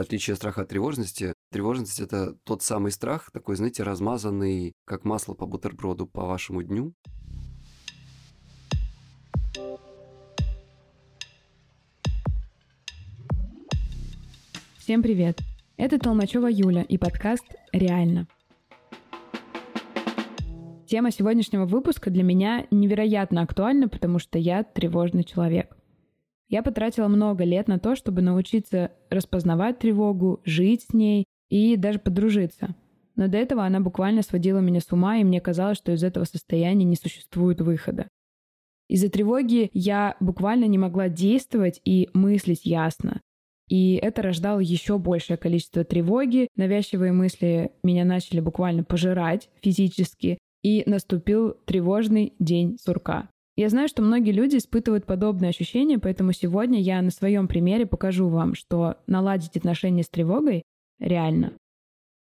[0.00, 5.46] отличие страха от тревожности, тревожность– это тот самый страх, такой, знаете, размазанный, как масло по
[5.46, 6.94] бутерброду по вашему дню.
[14.78, 15.40] Всем привет!
[15.76, 18.26] Это Толмачева Юля и подкаст «Реально».
[20.86, 25.76] Тема сегодняшнего выпуска для меня невероятно актуальна, потому что я тревожный человек.
[26.50, 32.00] Я потратила много лет на то, чтобы научиться распознавать тревогу, жить с ней и даже
[32.00, 32.74] подружиться.
[33.14, 36.24] Но до этого она буквально сводила меня с ума, и мне казалось, что из этого
[36.24, 38.08] состояния не существует выхода.
[38.88, 43.20] Из-за тревоги я буквально не могла действовать и мыслить ясно.
[43.68, 46.48] И это рождало еще большее количество тревоги.
[46.56, 50.38] Навязчивые мысли меня начали буквально пожирать физически.
[50.62, 53.30] И наступил тревожный день сурка.
[53.60, 58.26] Я знаю, что многие люди испытывают подобные ощущения, поэтому сегодня я на своем примере покажу
[58.30, 60.62] вам, что наладить отношения с тревогой
[60.98, 61.52] реально.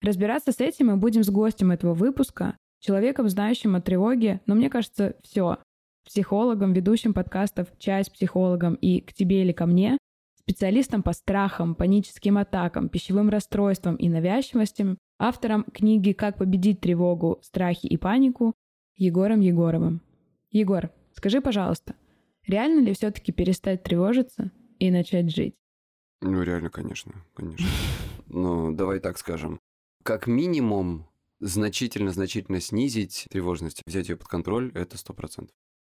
[0.03, 4.69] Разбираться с этим мы будем с гостем этого выпуска, человеком, знающим о тревоге, но мне
[4.69, 5.57] кажется, все.
[6.05, 9.97] Психологом, ведущим подкастов «Чай с психологом» и «К тебе или ко мне»,
[10.39, 17.87] специалистом по страхам, паническим атакам, пищевым расстройствам и навязчивостям, автором книги «Как победить тревогу, страхи
[17.87, 18.53] и панику»
[18.99, 20.03] Егором Егоровым.
[20.51, 21.95] Егор, скажи, пожалуйста,
[22.47, 25.55] реально ли все-таки перестать тревожиться и начать жить?
[26.21, 27.67] Ну, реально, конечно, конечно.
[28.27, 29.61] Но давай так скажем.
[30.05, 31.09] Как минимум,
[31.41, 35.55] значительно-значительно снизить тревожность, взять ее под контроль, это сто процентов.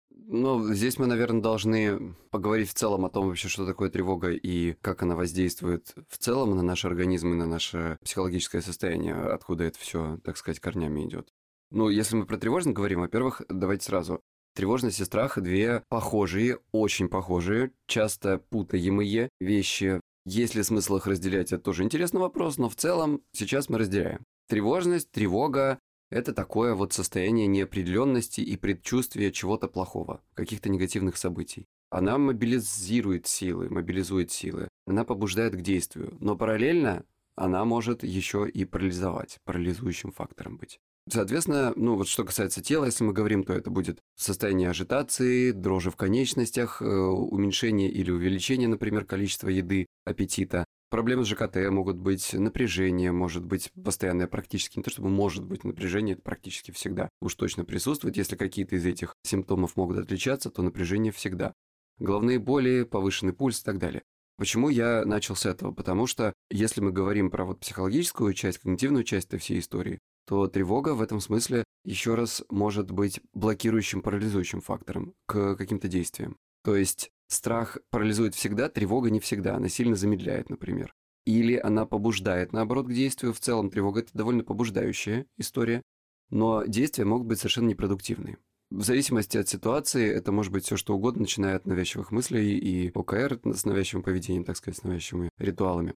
[0.10, 4.74] Ну, здесь мы, наверное, должны поговорить в целом о том вообще, что такое тревога и
[4.82, 9.80] как она воздействует в целом на наш организм и на наше психологическое состояние, откуда это
[9.80, 11.30] все, так сказать, корнями идет.
[11.72, 14.22] Ну, если мы про тревожность говорим, во-первых, давайте сразу.
[14.58, 20.02] Тревожность и страх– две похожие, очень похожие, часто путаемые вещи.
[20.26, 24.24] Есть ли смысл их разделять, это тоже интересный вопрос, но в целом сейчас мы разделяем.
[24.48, 25.78] Тревожность, тревога
[26.10, 31.68] это такое вот состояние неопределенности и предчувствия чего-то плохого, каких-то негативных событий.
[31.92, 38.66] Она мобилизирует силы, мобилизует силы, она побуждает к действию, но параллельно она может еще и
[38.66, 40.80] парализовать, парализующим фактором быть.
[41.10, 45.90] Соответственно, ну вот что касается тела, если мы говорим, то это будет состояние ажитации, дрожи
[45.90, 52.34] в конечностях, э, уменьшение или увеличение, например, количества еды, аппетита, Проблемы с ЖКТ могут быть,
[52.34, 57.36] напряжение может быть постоянное практически, не то чтобы может быть напряжение, это практически всегда уж
[57.36, 58.16] точно присутствует.
[58.16, 61.54] Если какие-то из этих симптомов могут отличаться, то напряжение всегда.
[62.00, 64.04] Головные боли, повышенный пульс и так далее.
[64.38, 65.72] Почему я начал с этого?
[65.72, 70.48] Потому что если мы говорим про вот психологическую часть, когнитивную часть этой всей истории, то
[70.48, 76.38] тревога в этом смысле еще раз может быть блокирующим, парализующим фактором к каким-то действиям.
[76.64, 80.94] То есть страх парализует всегда, тревога не всегда, она сильно замедляет, например.
[81.26, 83.34] Или она побуждает, наоборот, к действию.
[83.34, 85.82] В целом тревога– это довольно побуждающая история,
[86.30, 88.38] но действия могут быть совершенно непродуктивные.
[88.70, 92.92] В зависимости от ситуации это может быть все что угодно, начиная от навязчивых мыслей и
[92.94, 95.94] ОКР с навязчивым поведением, так сказать, с навязчивыми ритуалами.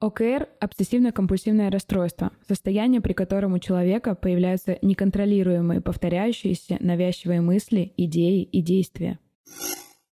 [0.00, 8.62] ОКР– обсессивно-компульсивное расстройство, состояние, при котором у человека появляются неконтролируемые повторяющиеся навязчивые мысли, идеи и
[8.62, 9.18] действия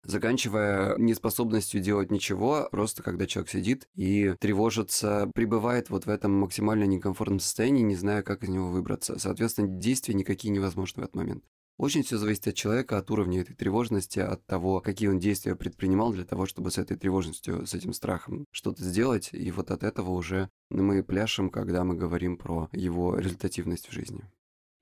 [0.07, 6.85] заканчивая неспособностью делать ничего, просто когда человек сидит и тревожится, пребывает вот в этом максимально
[6.85, 9.19] некомфортном состоянии, не зная, как из него выбраться.
[9.19, 11.45] Соответственно, действия никакие невозможны в этот момент.
[11.79, 16.13] Очень все зависит от человека, от уровня этой тревожности, от того, какие он действия предпринимал
[16.13, 19.29] для того, чтобы с этой тревожностью, с этим страхом что-то сделать.
[19.33, 24.23] И вот от этого уже мы пляшем, когда мы говорим про его результативность в жизни.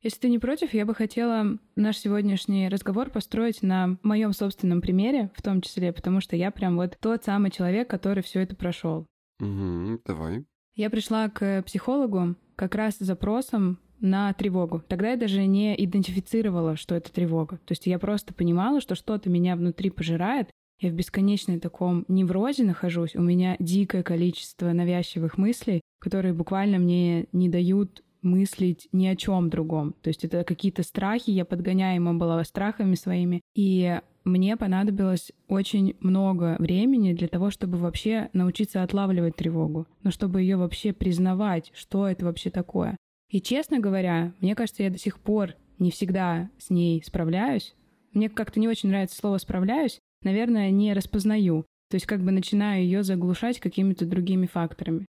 [0.02, 5.30] Если ты не против, я бы хотела наш сегодняшний разговор построить на моем собственном примере,
[5.34, 9.06] в том числе, потому что я прям вот тот самый человек, который все это прошел.
[9.40, 10.44] Угу, давай.
[10.74, 14.82] Я пришла к психологу как раз с запросом на тревогу.
[14.86, 17.56] Тогда я даже не идентифицировала, что это тревога.
[17.64, 20.50] То есть я просто понимала, что что-то меня внутри пожирает,
[20.80, 27.26] я в бесконечной таком неврозе нахожусь, у меня дикое количество навязчивых мыслей, которые буквально мне
[27.32, 29.94] не дают мыслить ни о чем другом.
[30.02, 33.40] То есть это какие-то страхи, я подгоняема была страхами своими.
[33.54, 40.40] И мне понадобилось очень много времени для того, чтобы вообще научиться отлавливать тревогу, но чтобы
[40.42, 42.96] ее вообще признавать, что это вообще такое.
[43.30, 47.74] И честно говоря, мне кажется, я до сих пор не всегда с ней справляюсь.
[48.12, 51.64] Мне как-то не очень нравится слово «справляюсь», наверное, не распознаю.
[51.90, 55.06] То есть как бы начинаю ее заглушать какими-то другими факторами.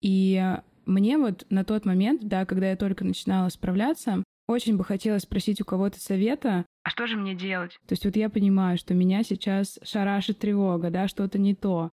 [0.00, 0.42] И
[0.86, 5.60] мне вот на тот момент, да, когда я только начинала справляться, очень бы хотелось спросить
[5.60, 7.78] у кого-то совета, а что же мне делать?
[7.86, 11.90] То есть вот я понимаю, что меня сейчас шарашит тревога, да, что-то не то.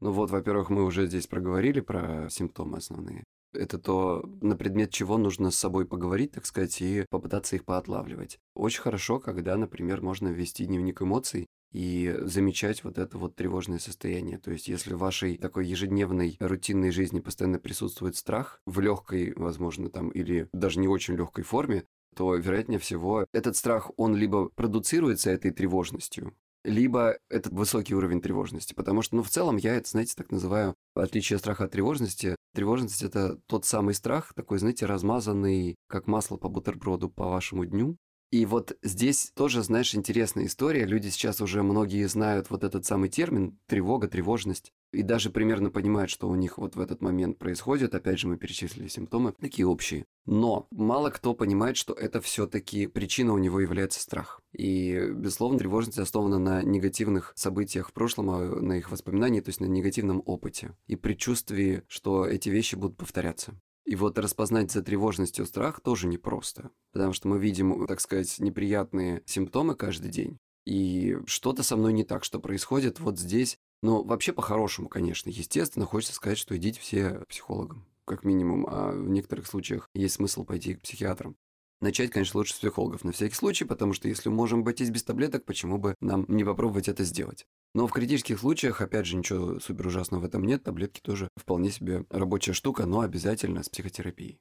[0.00, 3.22] Ну вот, во-первых, мы уже здесь проговорили про симптомы основные.
[3.54, 8.38] Это то, на предмет чего нужно с собой поговорить, так сказать, и попытаться их поотлавливать.
[8.54, 14.38] Очень хорошо, когда, например, можно ввести дневник эмоций и замечать вот это вот тревожное состояние.
[14.38, 19.90] То есть, если в вашей такой ежедневной рутинной жизни постоянно присутствует страх в легкой, возможно,
[19.90, 21.84] там, или даже не очень легкой форме,
[22.14, 26.32] то, вероятнее всего, этот страх, он либо продуцируется этой тревожностью,
[26.64, 28.72] либо это высокий уровень тревожности.
[28.72, 31.72] Потому что, ну, в целом, я это, знаете, так называю, в отличие от страха от
[31.72, 37.66] тревожности, тревожность– это тот самый страх, такой, знаете, размазанный, как масло по бутерброду по вашему
[37.66, 37.96] дню.
[38.30, 40.86] И вот здесь тоже, знаешь, интересная история.
[40.86, 44.72] Люди сейчас уже многие знают вот этот самый термин– тревога, тревожность.
[44.94, 47.94] И даже примерно понимают, что у них вот в этот момент происходит.
[47.94, 50.04] Опять же, мы перечислили симптомы, такие общие.
[50.24, 54.40] Но мало кто понимает, что это все-таки причина у него является страх.
[54.52, 59.60] И, безусловно, тревожность основана на негативных событиях в прошлом, а на их воспоминании, то есть
[59.60, 63.54] на негативном опыте и предчувствии, что эти вещи будут повторяться.
[63.84, 69.22] И вот распознать за тревожностью страх тоже непросто, потому что мы видим, так сказать, неприятные
[69.26, 70.38] симптомы каждый день.
[70.64, 73.58] И что-то со мной не так, что происходит вот здесь.
[73.84, 78.92] Но вообще по-хорошему, конечно, естественно, хочется сказать, что идите все к психологам, как минимум, а
[78.92, 81.36] в некоторых случаях есть смысл пойти к психиатрам.
[81.82, 85.44] Начать, конечно, лучше с психологов на всякий случай, потому что если можем обойтись без таблеток,
[85.44, 87.44] почему бы нам не попробовать это сделать?
[87.74, 91.70] Но в критических случаях, опять же, ничего супер ужасного в этом нет, таблетки тоже вполне
[91.70, 94.40] себе рабочая штука, но обязательно с психотерапией.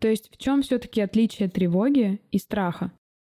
[0.00, 2.92] То есть в чем все-таки отличие тревоги и страха?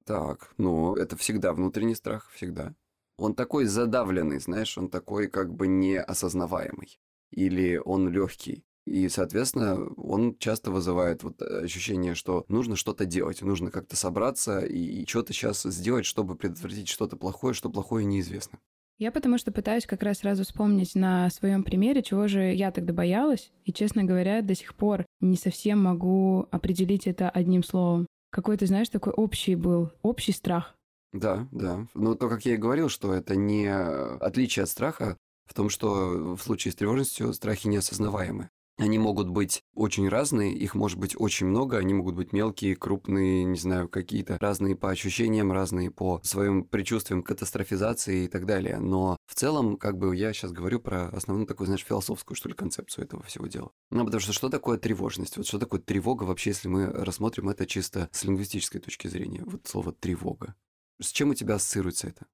[0.04, 2.76] Так, ну, это всегда внутренний страх, всегда.
[3.18, 7.00] Он такой задавленный, знаешь, он такой как бы неосознаваемый.
[7.32, 8.64] Или он легкий.
[8.86, 15.06] И, соответственно, он часто вызывает вот ощущение, что нужно что-то делать, нужно как-то собраться и
[15.06, 18.60] что-то сейчас сделать, чтобы предотвратить что-то плохое, что плохое неизвестно.
[18.98, 22.94] Я потому что пытаюсь как раз сразу вспомнить на своем примере, чего же я тогда
[22.94, 28.08] боялась, и, честно говоря, до сих пор не совсем могу определить это одним словом.
[28.32, 30.76] Какой-то, знаешь, такой общий был, общий страх.
[31.14, 31.88] Да, да.
[31.94, 36.36] Но то, как я и говорил, что это не отличие от страха в том, что
[36.36, 38.50] в случае с тревожностью страхи неосознаваемы.
[38.80, 43.44] Они могут быть очень разные, их может быть очень много, они могут быть мелкие, крупные,
[43.44, 48.78] не знаю, какие-то разные по ощущениям, разные по своим предчувствиям катастрофизации и так далее.
[48.78, 52.56] Но в целом, как бы я сейчас говорю про основную такую, знаешь, философскую, что ли,
[52.56, 53.72] концепцию этого всего дела.
[53.90, 55.38] Ну, потому что что такое тревожность?
[55.38, 59.42] Вот что такое тревога вообще, если мы рассмотрим это чисто с лингвистической точки зрения?
[59.44, 60.54] Вот слово «тревога».
[61.00, 62.26] С чем у тебя ассоциируется это?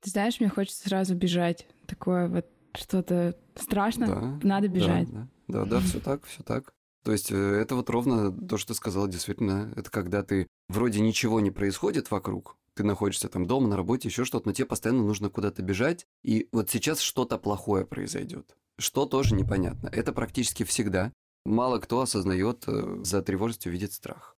[0.00, 1.66] Ты знаешь, мне хочется сразу бежать.
[1.86, 5.10] Такое вот что-то страшно, да, надо бежать.
[5.10, 6.72] Да, да, да, да все так, все так.
[7.04, 11.00] То есть э, это вот ровно то, что ты сказала, действительно, это когда ты вроде
[11.00, 15.02] ничего не происходит вокруг, ты находишься там дома, на работе, еще что-то, но тебе постоянно
[15.02, 18.56] нужно куда-то бежать, и вот сейчас что-то плохое произойдет.
[18.78, 19.88] Что тоже непонятно.
[19.88, 21.12] Это практически всегда.
[21.44, 24.36] Мало кто осознает э, за тревожностью видит страх.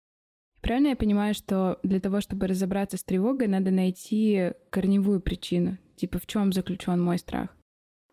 [0.61, 5.79] Правильно я понимаю, что для того, чтобы разобраться с тревогой, надо найти корневую причину?
[5.97, 7.57] Типа в чем заключен мой страх?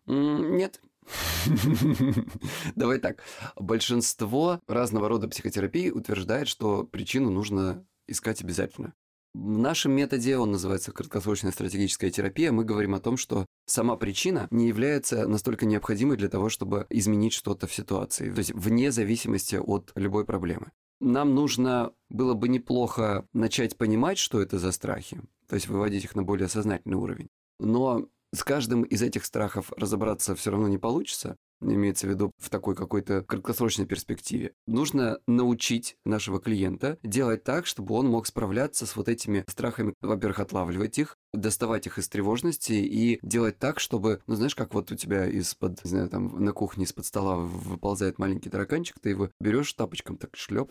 [0.06, 0.80] Нет.
[2.76, 3.22] Давай так.
[3.56, 8.94] Большинство разного рода психотерапии утверждает, что причину нужно искать обязательно.
[9.34, 14.48] В нашем методе, он называется краткосрочная стратегическая терапия, мы говорим о том, что сама причина
[14.50, 19.56] не является настолько необходимой для того, чтобы изменить что-то в ситуации, то есть вне зависимости
[19.56, 20.70] от любой проблемы.
[21.00, 26.14] Нам нужно было бы неплохо начать понимать, что это за страхи, то есть выводить их
[26.14, 27.28] на более сознательный уровень.
[27.58, 32.50] Но с каждым из этих страхов разобраться все равно не получится, имеется в виду в
[32.50, 34.52] такой какой-то краткосрочной перспективе.
[34.66, 40.40] Нужно научить нашего клиента делать так, чтобы он мог справляться с вот этими страхами, во-первых,
[40.40, 44.96] отлавливать их, доставать их из тревожности и делать так, чтобы, ну знаешь, как вот у
[44.96, 49.72] тебя из-под, не знаю, там на кухне из-под стола выползает маленький тараканчик, ты его берешь
[49.72, 50.70] тапочком так шлеп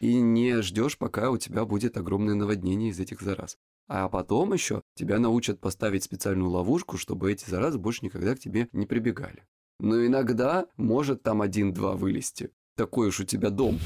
[0.00, 3.56] и не ждешь, пока у тебя будет огромное наводнение из этих зараз.
[3.88, 8.68] А потом еще тебя научат поставить специальную ловушку, чтобы эти заразы больше никогда к тебе
[8.72, 9.44] не прибегали.
[9.80, 12.50] Но иногда может там один-два вылезти.
[12.76, 13.78] Такой уж у тебя дом.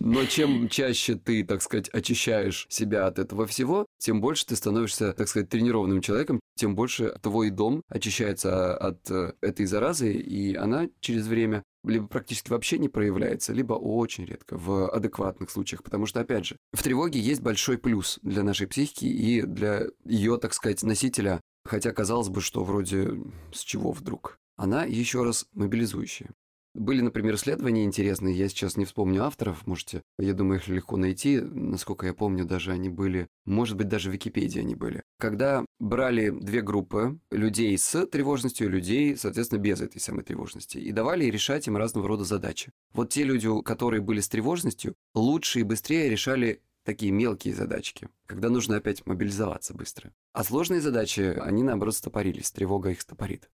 [0.00, 5.14] Но чем чаще ты, так сказать, очищаешь себя от этого всего, тем больше ты становишься,
[5.14, 10.88] так сказать, тренированным человеком, тем больше твой дом очищается от э, этой заразы, и она
[11.00, 15.82] через время либо практически вообще не проявляется, либо очень редко в адекватных случаях.
[15.82, 20.38] Потому что, опять же, в тревоге есть большой плюс для нашей психики и для ее,
[20.38, 21.40] так сказать, носителя.
[21.64, 24.38] Хотя казалось бы, что вроде с чего вдруг.
[24.56, 26.30] Она еще раз мобилизующая.
[26.74, 31.40] Были, например, исследования интересные, я сейчас не вспомню авторов, можете, я думаю, их легко найти,
[31.40, 35.04] насколько я помню, даже они были, может быть, даже в Википедии они были.
[35.20, 41.26] Когда брали две группы, людей с тревожностью людей, соответственно, без этой самой тревожности, и давали
[41.26, 42.72] решать им разного рода задачи.
[42.92, 48.48] Вот те люди, которые были с тревожностью, лучше и быстрее решали такие мелкие задачки, когда
[48.50, 50.12] нужно опять мобилизоваться быстро.
[50.32, 53.50] А сложные задачи, они наоборот стопорились, тревога их стопорит.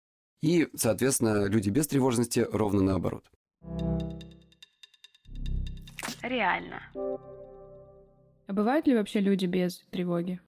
[0.42, 3.30] И, соответственно, люди без тревожности ровно наоборот.
[6.22, 6.82] Реально.
[8.48, 10.40] А бывают ли вообще люди без тревоги?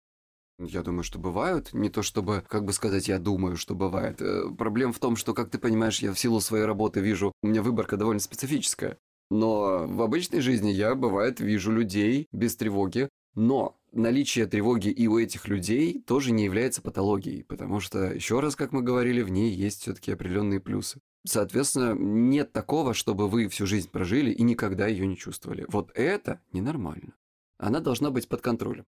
[0.60, 1.74] Я думаю, что бывают.
[1.74, 4.22] Не то чтобы, как бы сказать, я думаю, что бывает.
[4.22, 7.48] Э, проблема в том, что, как ты понимаешь, я в силу своей работы вижу, у
[7.48, 8.98] меня выборка довольно специфическая.
[9.30, 15.20] Но в обычной жизни я, бывает, вижу людей без тревоги, но наличие тревоги и у
[15.20, 19.52] этих людей тоже не является патологией, потому что, еще раз, как мы говорили, в ней
[19.52, 21.00] есть все-таки определенные плюсы.
[21.26, 25.66] Соответственно, нет такого, чтобы вы всю жизнь прожили и никогда ее не чувствовали.
[25.68, 27.14] Вот это ненормально.
[27.58, 28.86] Она должна быть под контролем.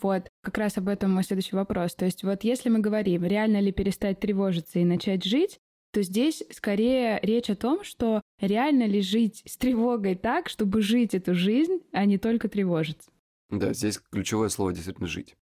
[0.00, 1.94] Вот, как раз об этом мой следующий вопрос.
[1.94, 5.60] То есть вот если мы говорим, реально ли перестать тревожиться и начать жить,
[5.92, 11.14] то здесь скорее речь о том, что реально ли жить с тревогой так, чтобы жить
[11.14, 13.10] эту жизнь, а не только тревожиться.
[13.50, 15.36] Да, здесь ключевое слово действительно «жить».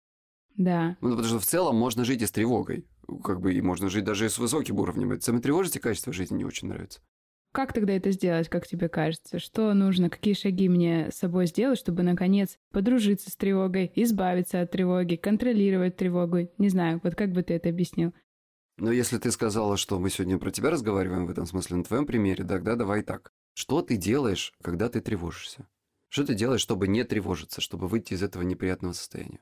[0.56, 0.96] Да.
[1.00, 2.84] Ну, потому что в целом можно жить и с тревогой.
[3.22, 5.12] Как бы и можно жить даже и с высоким уровнем.
[5.12, 7.00] Это самой тревожности качество жизни не очень нравится.
[7.52, 9.38] Как тогда это сделать, как тебе кажется?
[9.38, 14.70] Что нужно, какие шаги мне с собой сделать, чтобы, наконец, подружиться с тревогой, избавиться от
[14.70, 16.48] тревоги, контролировать тревогу?
[16.58, 18.12] Не знаю, вот как бы ты это объяснил?
[18.80, 22.06] Но если ты сказала, что мы сегодня про тебя разговариваем в этом смысле, на твоем
[22.06, 23.30] примере, тогда давай так.
[23.54, 25.68] Что ты делаешь, когда ты тревожишься?
[26.08, 29.40] Что ты делаешь, чтобы не тревожиться, чтобы выйти из этого неприятного состояния?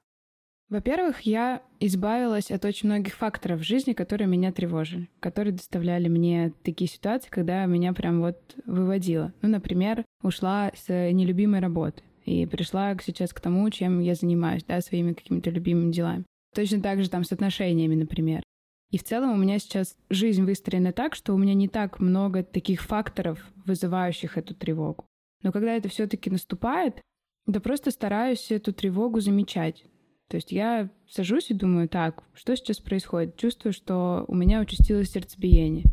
[0.69, 6.53] Во-первых, я избавилась от очень многих факторов в жизни, которые меня тревожили, которые доставляли мне
[6.65, 9.33] такие ситуации, когда меня прям вот выводило.
[9.41, 14.81] Ну, например, ушла с нелюбимой работы и пришла сейчас к тому, чем я занимаюсь, да,
[14.81, 16.25] своими какими-то любимыми делами.
[16.55, 18.43] Точно так же там с отношениями, например.
[18.91, 22.43] И в целом у меня сейчас жизнь выстроена так, что у меня не так много
[22.43, 25.05] таких факторов, вызывающих эту тревогу.
[25.43, 27.01] Но когда это все-таки наступает,
[27.47, 29.85] да просто стараюсь эту тревогу замечать.
[30.29, 33.37] То есть я сажусь и думаю, так, что сейчас происходит?
[33.37, 35.85] Чувствую, что у меня участилось сердцебиение.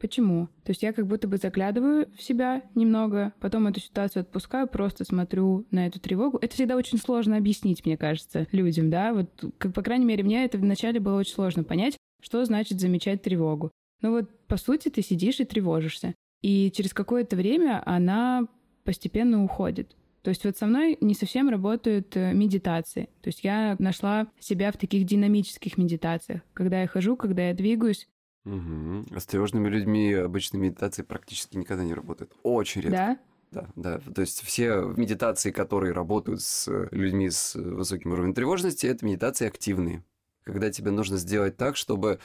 [0.00, 0.46] Почему?
[0.64, 5.04] То есть я как будто бы заглядываю в себя немного, потом эту ситуацию отпускаю, просто
[5.04, 6.38] смотрю на эту тревогу.
[6.40, 9.12] Это всегда очень сложно объяснить, мне кажется, людям, да?
[9.12, 9.28] Вот,
[9.58, 13.70] как, по крайней мере, мне это вначале было очень сложно понять, что значит замечать тревогу.
[14.00, 16.14] Ну вот, по сути, ты сидишь и тревожишься.
[16.40, 18.46] И через какое-то время она
[18.84, 19.94] постепенно уходит.
[20.22, 23.08] То есть вот со мной не совсем работают э, медитации.
[23.22, 26.40] То есть я нашла себя в таких динамических медитациях.
[26.54, 28.06] Когда я хожу, когда я двигаюсь,
[28.44, 29.06] Угу.
[29.14, 32.32] А с тревожными людьми обычно медитации практически никогда не работают.
[32.42, 32.96] Очень редко.
[32.96, 33.18] Да?
[33.50, 34.12] Да, да.
[34.12, 40.04] То есть все медитации, которые работают с людьми с высоким уровнем тревожности, это медитации активные.
[40.44, 42.20] Когда тебе нужно сделать так, чтобы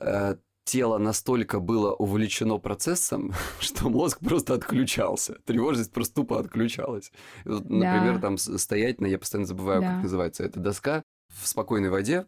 [0.00, 5.34] э, тело настолько было увлечено процессом, что мозг просто отключался.
[5.44, 7.10] Тревожность просто тупо отключалась.
[7.44, 8.20] Вот, например, да.
[8.20, 9.94] там стоять на, я постоянно забываю, да.
[9.94, 12.26] как называется эта доска, в спокойной воде.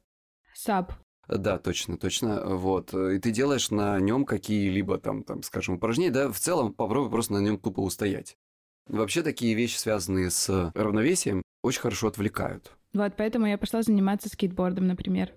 [0.54, 0.92] САП.
[1.38, 2.44] Да, точно, точно.
[2.44, 2.92] Вот.
[2.92, 7.34] И ты делаешь на нем какие-либо там, там, скажем, упражнения, да, в целом попробуй просто
[7.34, 8.36] на нем тупо устоять.
[8.88, 12.72] Вообще такие вещи, связанные с равновесием, очень хорошо отвлекают.
[12.92, 15.32] Вот, поэтому я пошла заниматься скейтбордом, например.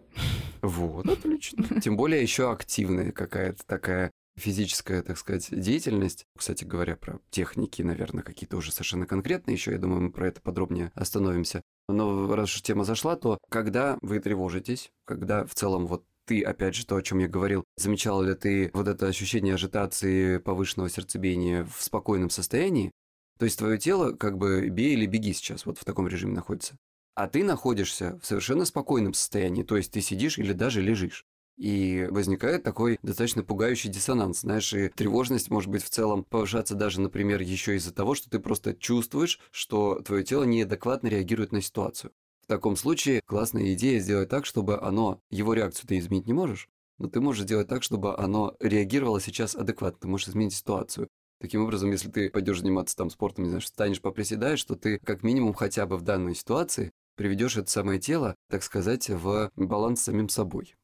[0.61, 1.81] Вот, отлично.
[1.81, 6.25] Тем более еще активная какая-то такая физическая, так сказать, деятельность.
[6.35, 10.41] Кстати говоря, про техники, наверное, какие-то уже совершенно конкретные еще, я думаю, мы про это
[10.41, 11.61] подробнее остановимся.
[11.89, 16.75] Но раз уж тема зашла, то когда вы тревожитесь, когда в целом вот ты, опять
[16.75, 21.65] же, то, о чем я говорил, замечал ли ты вот это ощущение ажитации, повышенного сердцебиения
[21.65, 22.91] в спокойном состоянии?
[23.37, 26.77] То есть твое тело как бы бей или беги сейчас, вот в таком режиме находится.
[27.15, 31.25] А ты находишься в совершенно спокойном состоянии, то есть ты сидишь или даже лежишь.
[31.57, 36.99] И возникает такой достаточно пугающий диссонанс, знаешь, и тревожность может быть в целом повышаться даже,
[36.99, 42.11] например, еще из-за того, что ты просто чувствуешь, что твое тело неадекватно реагирует на ситуацию.
[42.41, 46.69] В таком случае классная идея сделать так, чтобы оно, его реакцию ты изменить не можешь,
[46.97, 51.07] но ты можешь сделать так, чтобы оно реагировало сейчас адекватно, ты можешь изменить ситуацию.
[51.39, 55.23] Таким образом, если ты пойдешь заниматься там спортом, не знаю, станешь поприседаешь, что ты как
[55.23, 60.03] минимум хотя бы в данной ситуации приведешь это самое тело, так сказать, в баланс с
[60.05, 60.75] самим собой.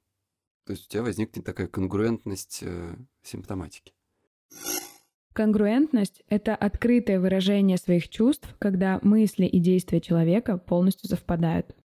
[0.70, 3.92] То есть у тебя возникнет такая конгруентность э, симптоматики.
[5.34, 11.76] Конгруентность— это открытое выражение своих чувств, когда мысли и действия человека полностью совпадают.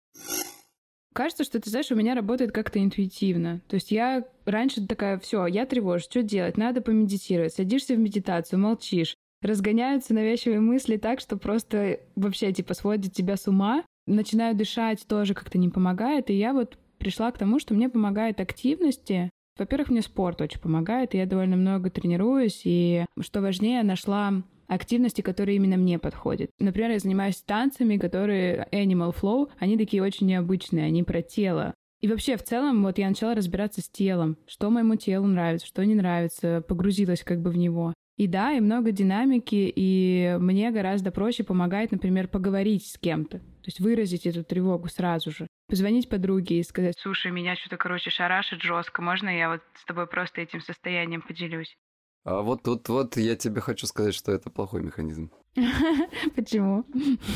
[1.14, 3.62] Кажется, что, ты знаешь, у меня работает как-то интуитивно.
[3.68, 6.58] То есть я раньше такая, все, я тревожусь, что делать?
[6.58, 7.54] Надо помедитировать.
[7.54, 9.16] Садишься в медитацию, молчишь.
[9.40, 13.82] Разгоняются навязчивые мысли так, что просто вообще типа сводит тебя с ума.
[14.06, 16.28] Начинаю дышать, тоже как-то не помогает.
[16.28, 19.30] И я вот пришла к тому, что мне помогает активности.
[19.58, 25.20] Во-первых, мне спорт очень помогает, и я довольно много тренируюсь, и, что важнее, нашла активности,
[25.20, 26.48] которые именно мне подходят.
[26.58, 31.74] Например, я занимаюсь танцами, которые Animal Flow, они такие очень необычные, они про тело.
[32.00, 35.84] И вообще, в целом, вот я начала разбираться с телом, что моему телу нравится, что
[35.84, 37.92] не нравится, погрузилась как бы в него.
[38.16, 43.38] И да, и много динамики, и мне гораздо проще помогает, например, поговорить с кем-то.
[43.38, 45.46] То есть выразить эту тревогу сразу же.
[45.68, 50.06] Позвонить подруге и сказать, слушай, меня что-то, короче, шарашит жестко, можно я вот с тобой
[50.06, 51.76] просто этим состоянием поделюсь?
[52.24, 55.30] А вот тут вот я тебе хочу сказать, что это плохой механизм.
[56.36, 56.84] Почему?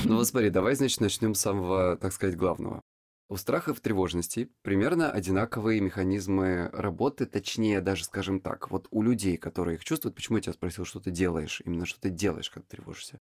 [0.05, 2.83] Ну вот смотри, давай, значит, начнем с самого, так сказать, главного.
[3.31, 9.37] У страхов и тревожности примерно одинаковые механизмы работы, точнее даже, скажем так, вот у людей,
[9.37, 12.67] которые их чувствуют, почему я тебя спросил, что ты делаешь, именно что ты делаешь, когда
[12.67, 13.19] тревожишься?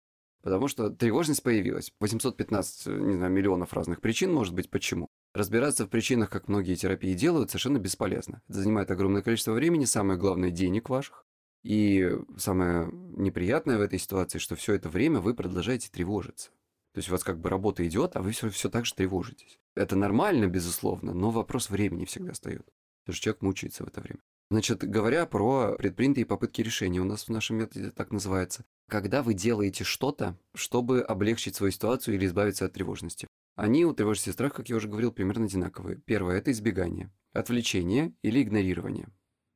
[0.46, 1.92] Потому что тревожность появилась.
[2.00, 5.08] 815, не знаю, миллионов разных причин, может быть, почему.
[5.34, 8.44] Разбираться в причинах, как многие терапии делают, совершенно бесполезно.
[8.48, 11.26] Это занимает огромное количество времени, самое главное, денег ваших.
[11.64, 16.52] И самое неприятное в этой ситуации, что все это время вы продолжаете тревожиться.
[16.94, 19.58] То есть у вас как бы работа идет, а вы все, все так же тревожитесь.
[19.74, 22.72] Это нормально, безусловно, но вопрос времени всегда встает.
[23.04, 24.22] Потому что человек мучается в это время.
[24.52, 29.34] Значит, говоря про предпринятые попытки решения, у нас в нашем методе так называется, когда вы
[29.34, 33.28] делаете что-то, чтобы облегчить свою ситуацию или избавиться от тревожности.
[33.56, 35.98] Они у тревожности и страха, как я уже говорил, примерно одинаковые.
[35.98, 39.08] Первое– это избегание, отвлечение или игнорирование.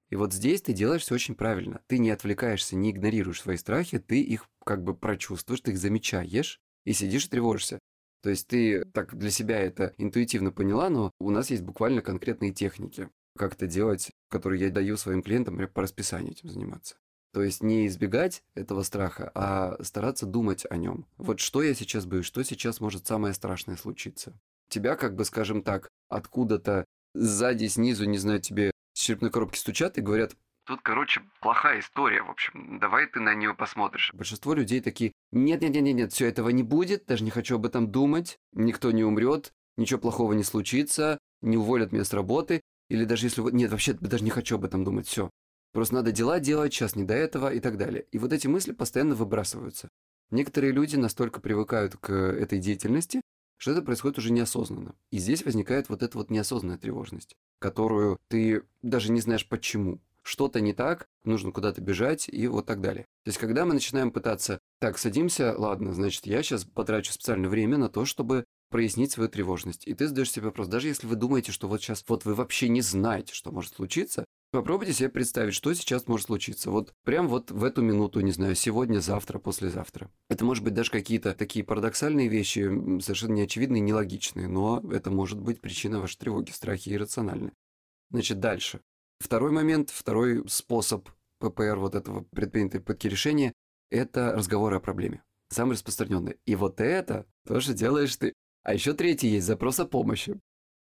[0.09, 1.81] И вот здесь ты делаешь все очень правильно.
[1.87, 6.59] Ты не отвлекаешься, не игнорируешь свои страхи, ты их как бы прочувствуешь, ты их замечаешь
[6.85, 7.77] и сидишь и тревожишься.
[8.21, 12.51] То есть ты так для себя это интуитивно поняла, но у нас есть буквально конкретные
[12.51, 16.97] техники, как это делать, которые я даю своим клиентам по расписанию этим заниматься.
[17.31, 21.05] То есть не избегать этого страха, а стараться думать о нем.
[21.17, 24.37] Вот что я сейчас боюсь, что сейчас может самое страшное случиться.
[24.67, 29.97] Тебя, как бы, скажем так, откуда-то сзади, снизу, не знаю, тебе с черепной коробки стучат
[29.97, 32.77] и говорят, Тут, короче, плохая история, в общем.
[32.79, 34.11] Давай ты на нее посмотришь.
[34.13, 38.91] Большинство людей такие, нет-нет-нет-нет, все этого не будет, даже не хочу об этом думать, никто
[38.91, 43.41] не умрет, ничего плохого не случится, не уволят меня с работы, или даже если...
[43.51, 45.29] Нет, вообще, даже не хочу об этом думать, все.
[45.71, 48.05] Просто надо дела делать, сейчас не до этого и так далее.
[48.11, 49.89] И вот эти мысли постоянно выбрасываются.
[50.31, 53.21] Некоторые люди настолько привыкают к этой деятельности,
[53.57, 54.95] что это происходит уже неосознанно.
[55.11, 60.61] И здесь возникает вот эта вот неосознанная тревожность, которую ты даже не знаешь почему что-то
[60.61, 63.05] не так, нужно куда-то бежать и вот так далее.
[63.23, 67.77] То есть, когда мы начинаем пытаться, так, садимся, ладно, значит, я сейчас потрачу специальное время
[67.77, 69.87] на то, чтобы прояснить свою тревожность.
[69.87, 72.69] И ты задаешь себе вопрос, даже если вы думаете, что вот сейчас вот вы вообще
[72.69, 76.71] не знаете, что может случиться, попробуйте себе представить, что сейчас может случиться.
[76.71, 80.09] Вот прям вот в эту минуту, не знаю, сегодня, завтра, послезавтра.
[80.29, 82.61] Это может быть даже какие-то такие парадоксальные вещи,
[83.01, 87.51] совершенно неочевидные, нелогичные, но это может быть причина вашей тревоги, страхи иррациональны.
[88.11, 88.81] Значит, дальше.
[89.19, 93.53] Второй момент, второй способ ППР вот этого предпринятой попытки решения–
[93.91, 95.23] это разговоры о проблеме.
[95.49, 96.37] Самый распространенный.
[96.45, 98.33] И вот это тоже делаешь ты.
[98.63, 100.39] А еще третий есть– запрос о помощи.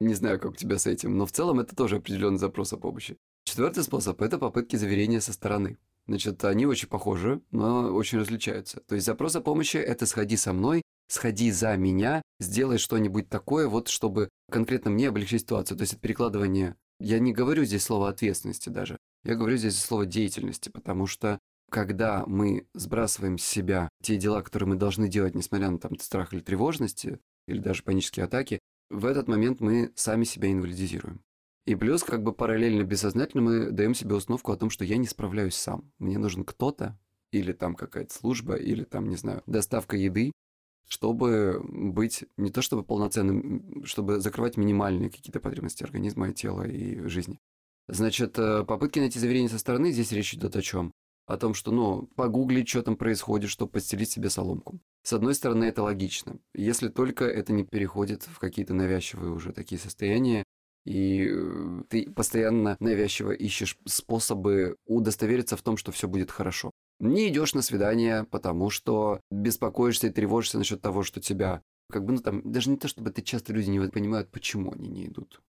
[0.00, 2.78] Не знаю, как у тебя с этим, но в целом это тоже определенный запрос о
[2.78, 3.16] помощи.
[3.44, 5.78] Четвертый способ– это попытки заверения со стороны.
[6.06, 8.80] Значит, они очень похожи, но очень различаются.
[8.80, 13.68] То есть запрос о помощи– это «сходи со мной», «сходи за меня», «сделай что-нибудь такое,
[13.68, 15.76] вот чтобы конкретно мне облегчить ситуацию».
[15.76, 18.98] То есть это перекладывание я не говорю здесь слово ответственности даже.
[19.24, 21.38] Я говорю здесь слово деятельности, потому что
[21.70, 26.34] когда мы сбрасываем с себя те дела, которые мы должны делать, несмотря на там, страх
[26.34, 27.18] или тревожности,
[27.50, 28.58] или даже панические атаки,
[28.88, 31.20] в этот момент мы сами себя инвалидизируем.
[31.66, 35.06] И плюс, как бы параллельно бессознательно мы даем себе установку о том, что я не
[35.06, 35.92] справляюсь сам.
[35.98, 36.98] Мне нужен кто-то,
[37.30, 40.32] или там какая-то служба, или там, не знаю, доставка еды,
[40.88, 47.38] чтобы быть не то чтобы полноценным, чтобы закрывать минимальные какие-то потребности организма, тела и жизни.
[47.86, 50.92] Значит, э, попытки найти заверение со стороны, здесь речь идет о чем?
[51.30, 54.80] О том, что, ну, погуглить, что там происходит, чтобы подстелить себе соломку.
[55.04, 59.80] С одной стороны, это логично, если только это не переходит в какие-то навязчивые уже такие
[59.80, 60.42] состояния,
[60.84, 66.72] и э, ты постоянно навязчиво ищешь способы удостовериться в том, что все будет хорошо.
[66.98, 71.62] Не идешь на свидание, потому что беспокоишься и тревожишься насчет того, что тебя...
[71.92, 74.88] Как бы, ну там, даже не то, чтобы это часто люди не понимают, почему они
[74.88, 75.40] не идут.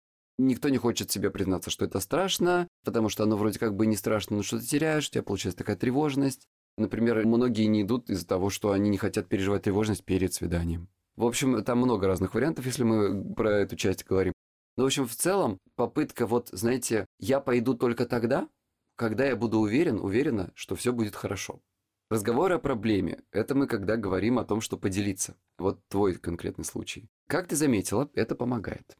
[0.42, 3.94] Никто не хочет себе признаться, что это страшно, потому что оно вроде как бы не
[3.94, 6.48] страшно, но что ты теряешь, у тебя получается такая тревожность.
[6.78, 10.88] Например, многие не идут из-за того, что они не хотят переживать тревожность перед свиданием.
[11.16, 14.32] В общем, там много разных вариантов, если мы про эту часть говорим.
[14.78, 18.48] Ну, в общем, в целом, попытка вот, знаете, я пойду только тогда,
[18.96, 21.60] когда я буду уверен, уверена, что все будет хорошо.
[22.08, 25.36] Разговор о проблеме– это мы когда говорим о том, что поделиться.
[25.58, 27.10] Вот твой конкретный случай.
[27.28, 28.96] Как ты заметила, это помогает.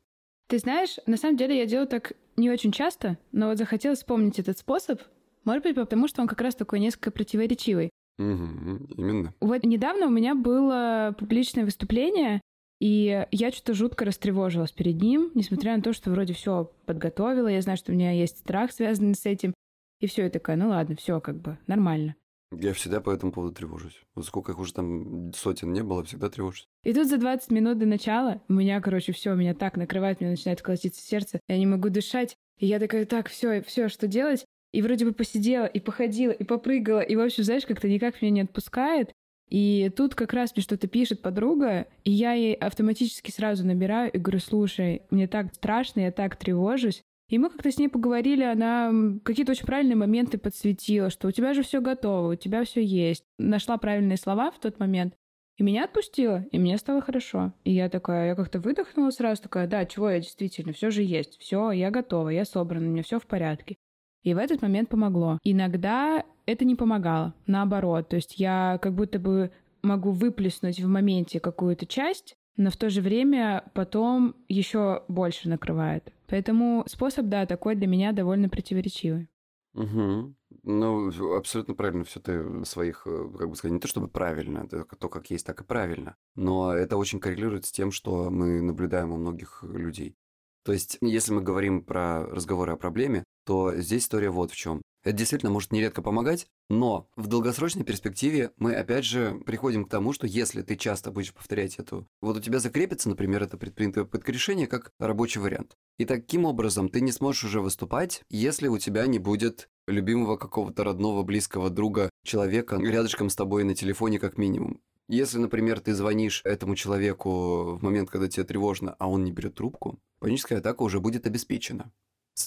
[0.51, 4.41] Ты знаешь, на самом деле я делаю так не очень часто, но вот захотелось вспомнить
[4.41, 5.01] этот способ.
[5.45, 7.91] Может быть, потому что он как раз такой несколько противоречивый.
[8.19, 9.33] Угу, именно.
[9.41, 12.41] Вот недавно у меня было публичное выступление,
[12.81, 17.63] и я что-то жутко растревожилась перед ним, несмотря на то, что вроде все подготовила, я
[17.63, 19.55] знаю, что у меня есть страх, связанный с этим.
[20.01, 22.17] И все, я такая, ну ладно, все как бы нормально.
[22.53, 24.03] Я всегда по этому поводу тревожусь.
[24.15, 26.67] Вот сколько их уже там сотен не было, всегда тревожусь.
[26.83, 30.31] И тут за 20 минут до начала у меня, короче, все, меня так накрывает, мне
[30.31, 32.35] начинает колотиться сердце, я не могу дышать.
[32.59, 34.45] И я такая, так, все, все, что делать?
[34.73, 38.31] И вроде бы посидела, и походила, и попрыгала, и, в общем, знаешь, как-то никак меня
[38.33, 39.13] не отпускает.
[39.49, 44.19] И тут как раз мне что-то пишет подруга, и я ей автоматически сразу набираю и
[44.19, 47.03] говорю, слушай, мне так страшно, я так тревожусь.
[47.31, 48.93] И мы как-то с ней поговорили, она
[49.25, 53.25] какие-то очень правильные моменты подсветила, что у тебя же все готово, у тебя все есть.
[53.39, 55.15] Нашла правильные слова в тот момент,
[55.57, 57.53] и меня отпустила, и мне стало хорошо.
[57.65, 61.39] И я такая, я как-то выдохнула сразу, такая, да, чего я действительно, все же есть,
[61.39, 63.77] все, я готова, я собрана, у меня все в порядке.
[64.23, 65.39] И в этот момент помогло.
[65.45, 68.09] Иногда это не помогало, наоборот.
[68.09, 69.51] То есть я как будто бы
[69.83, 76.13] могу выплеснуть в моменте какую-то часть, но в то же время потом еще больше накрывает.
[76.27, 79.29] Поэтому способ, да, такой для меня довольно противоречивый.
[79.75, 80.35] Угу.
[80.65, 85.09] Ну, абсолютно правильно все ты своих, э, как бы сказать, не то чтобы правильно, то,
[85.09, 86.17] как есть, так и правильно.
[86.35, 90.17] Но это очень коррелирует с тем, что мы наблюдаем у многих людей.
[90.65, 94.83] То есть, если мы говорим про разговоры о проблеме, то здесь история вот в чем.
[95.03, 100.13] Это действительно может нередко помогать, но в долгосрочной перспективе мы опять же приходим к тому,
[100.13, 104.31] что если ты часто будешь повторять эту, вот у тебя закрепится, например, это предпринятое попытка
[104.31, 105.77] решения как рабочий вариант.
[105.99, 110.85] И таким образом ты не сможешь уже выступать, если у тебя не будет любимого какого-то
[110.85, 114.83] родного, близкого друга, человека рядышком с тобой на телефоне как минимум.
[115.09, 119.57] Если, например, ты звонишь этому человеку в момент, когда тебе тревожно, а он не берет
[119.57, 121.91] трубку, паническая атака уже будет обеспечена.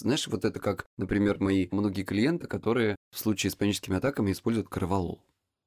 [0.00, 4.68] Знаешь, вот это как, например, мои многие клиенты, которые в случае с паническими атаками используют
[4.68, 5.22] корвалол.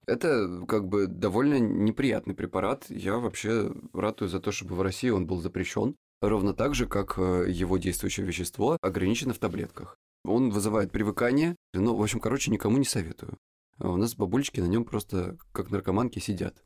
[0.05, 2.85] Это как бы довольно неприятный препарат.
[2.89, 5.95] Я вообще ратую за то, чтобы в России он был запрещен.
[6.21, 9.97] Ровно так же, как э, его действующее вещество ограничено в таблетках.
[10.23, 11.55] Он вызывает привыкание.
[11.73, 13.37] Ну, в общем, короче, никому не советую.
[13.79, 16.63] А у нас бабульчики на нем просто как наркоманки сидят.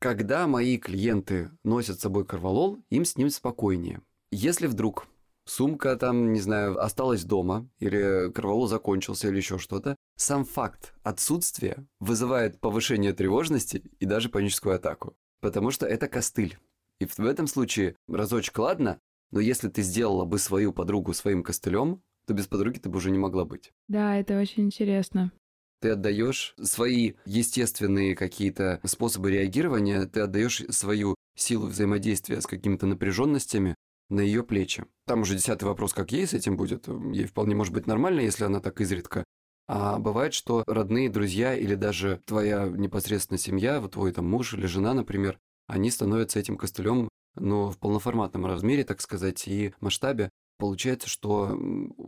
[0.00, 4.00] Когда мои клиенты носят с собой корвалол, им с ним спокойнее.
[4.30, 5.06] Если вдруг
[5.48, 11.86] сумка там, не знаю, осталась дома, или корвалол закончился, или еще что-то, сам факт отсутствия
[12.00, 15.16] вызывает повышение тревожности и даже паническую атаку.
[15.40, 16.58] Потому что это костыль.
[17.00, 18.98] И в этом случае разочек ладно,
[19.30, 23.10] но если ты сделала бы свою подругу своим костылем, то без подруги ты бы уже
[23.10, 23.72] не могла быть.
[23.88, 25.32] Да, это очень интересно.
[25.80, 33.76] Ты отдаешь свои естественные какие-то способы реагирования, ты отдаешь свою силу взаимодействия с какими-то напряженностями
[34.08, 34.84] на ее плечи.
[35.06, 36.88] Там уже десятый вопрос, как ей с этим будет.
[37.12, 39.24] Ей вполне может быть нормально, если она так изредка.
[39.66, 44.66] А бывает, что родные, друзья или даже твоя непосредственно семья, вот твой там муж или
[44.66, 50.30] жена, например, они становятся этим костылем, но в полноформатном размере, так сказать, и масштабе.
[50.58, 51.56] Получается, что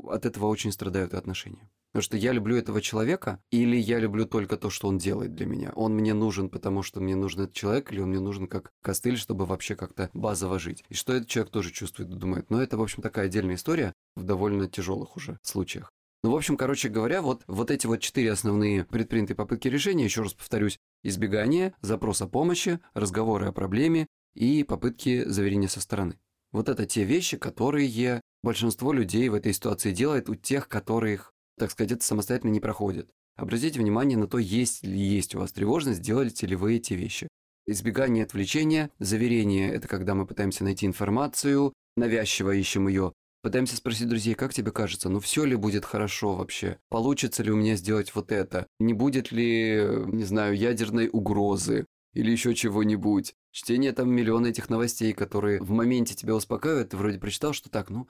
[0.08, 1.70] от этого очень страдают и отношения.
[1.92, 5.46] Потому что я люблю этого человека, или я люблю только то, что он делает для
[5.46, 5.72] меня.
[5.74, 9.16] Он мне нужен, потому что мне нужен этот человек, или он мне нужен как костыль,
[9.16, 10.84] чтобы вообще как-то базово жить.
[10.88, 12.48] И что этот человек тоже чувствует и думает.
[12.50, 15.90] Но это, в общем, такая отдельная история в довольно тяжелых уже случаях.
[16.22, 20.22] Ну, в общем, короче говоря, вот, вот эти вот четыре основные предпринятые попытки решения, еще
[20.22, 26.20] раз повторюсь, избегание, запрос о помощи, разговоры о проблеме и попытки заверения со стороны.
[26.52, 31.70] Вот это те вещи, которые большинство людей в этой ситуации делает у тех, которых так
[31.70, 33.08] сказать, это самостоятельно не проходит.
[33.36, 37.28] Обратите внимание на то, есть ли есть у вас тревожность, делаете ли вы эти вещи.
[37.66, 44.34] Избегание отвлечения, заверение– это когда мы пытаемся найти информацию, навязчиво ищем ее, Пытаемся спросить друзей,
[44.34, 46.78] как тебе кажется, ну все ли будет хорошо вообще?
[46.90, 48.66] Получится ли у меня сделать вот это?
[48.78, 51.86] Не будет ли, не знаю, ядерной угрозы?
[52.12, 53.34] Или еще чего-нибудь?
[53.50, 57.88] Чтение там миллиона этих новостей, которые в моменте тебя успокаивают, ты вроде прочитал, что так,
[57.88, 58.08] ну,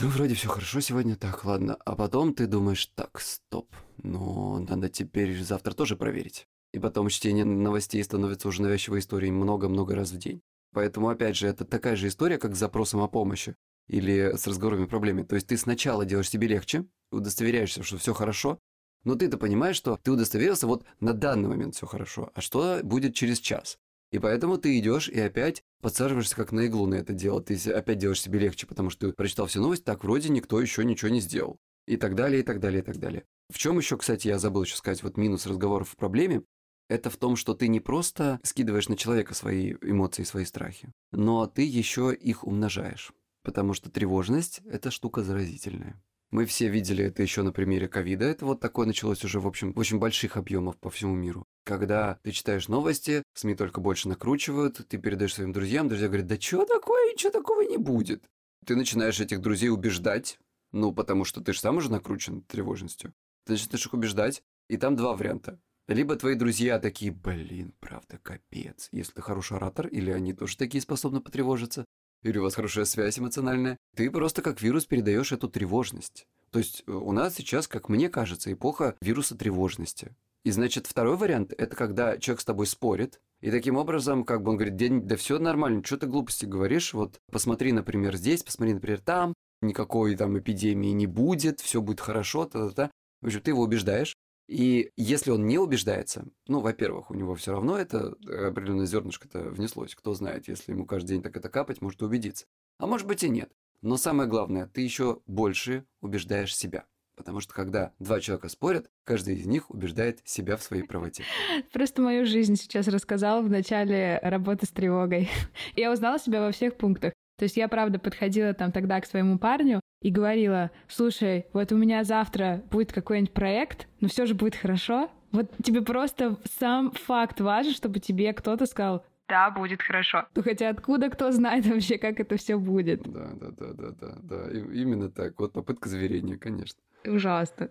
[0.00, 1.76] ну, вроде все хорошо сегодня, так, ладно.
[1.84, 6.46] А потом ты думаешь, так, стоп, ну, надо теперь завтра тоже проверить.
[6.72, 10.42] И потом чтение новостей становится уже навязчивой историей много-много раз в день.
[10.72, 13.54] Поэтому, опять же, это такая же история, как с запросом о помощи
[13.88, 15.24] или с разговорами о проблеме.
[15.24, 18.58] То есть ты сначала делаешь себе легче, удостоверяешься, что все хорошо,
[19.04, 23.14] но ты-то понимаешь, что ты удостоверился, вот на данный момент все хорошо, а что будет
[23.14, 23.78] через час?
[24.10, 27.42] И поэтому ты идешь и опять подсаживаешься как на иглу на это дело.
[27.42, 30.84] Ты опять делаешь себе легче, потому что ты прочитал всю новость, так вроде никто еще
[30.84, 31.58] ничего не сделал.
[31.86, 33.24] И так далее, и так далее, и так далее.
[33.50, 36.42] В чем еще, кстати, я забыл еще сказать, вот минус разговоров в проблеме,
[36.88, 41.46] это в том, что ты не просто скидываешь на человека свои эмоции, свои страхи, но
[41.46, 43.12] ты еще их умножаешь.
[43.42, 46.00] Потому что тревожность– это штука заразительная.
[46.30, 48.24] Мы все видели это еще на примере ковида.
[48.24, 51.44] Это вот такое началось уже, в общем, в очень больших объемах по всему миру.
[51.64, 56.40] Когда ты читаешь новости, СМИ только больше накручивают, ты передаешь своим друзьям, друзья говорят, да
[56.40, 58.24] что такое, ничего такого не будет.
[58.66, 60.38] Ты начинаешь этих друзей убеждать,
[60.72, 63.12] ну, потому что ты же сам уже накручен тревожностью.
[63.44, 65.60] Ты начинаешь их убеждать, и там два варианта.
[65.88, 68.88] Либо твои друзья такие, блин, правда, капец.
[68.92, 71.84] Если ты хороший оратор, или они тоже такие способны потревожиться,
[72.22, 76.24] или у вас хорошая связь эмоциональная, ты просто как вирус передаешь эту тревожность.
[76.50, 80.14] То есть э, у нас сейчас, как мне кажется, эпоха вируса тревожности.
[80.44, 84.50] И значит, второй вариант– это когда человек с тобой спорит, и таким образом, как бы
[84.50, 88.74] он говорит, день, да все нормально, что ты глупости говоришь, вот посмотри, например, здесь, посмотри,
[88.74, 92.90] например, там, никакой там эпидемии не будет, все будет хорошо, та-та-та.
[93.20, 94.16] В общем, ты его убеждаешь,
[94.48, 99.50] и если он не убеждается, ну, во-первых, у него все равно это э, определенное зернышко-то
[99.50, 99.94] внеслось.
[99.94, 102.46] Кто знает, если ему каждый день так это капать, может убедиться.
[102.78, 103.50] А может быть и нет.
[103.80, 106.84] Но самое главное, ты еще больше убеждаешь себя.
[107.16, 111.24] Потому что когда два человека спорят, каждый из них убеждает себя в своей правоте.
[111.72, 115.28] Просто мою жизнь сейчас рассказал в начале работы с тревогой.
[115.76, 117.12] Я узнала себя во всех пунктах.
[117.38, 121.76] То есть я, правда, подходила там тогда к своему парню и говорила, слушай, вот у
[121.76, 125.10] меня завтра будет какой-нибудь проект, но все же будет хорошо.
[125.32, 130.26] Вот тебе просто сам факт важен, чтобы тебе кто-то сказал, да, будет хорошо.
[130.34, 133.02] Ну хотя откуда кто знает вообще, как это все будет?
[133.10, 134.50] Да, да, да, да, да, да.
[134.50, 135.40] И, именно так.
[135.40, 136.78] Вот попытка заверения, конечно.
[137.06, 137.70] Ужасно.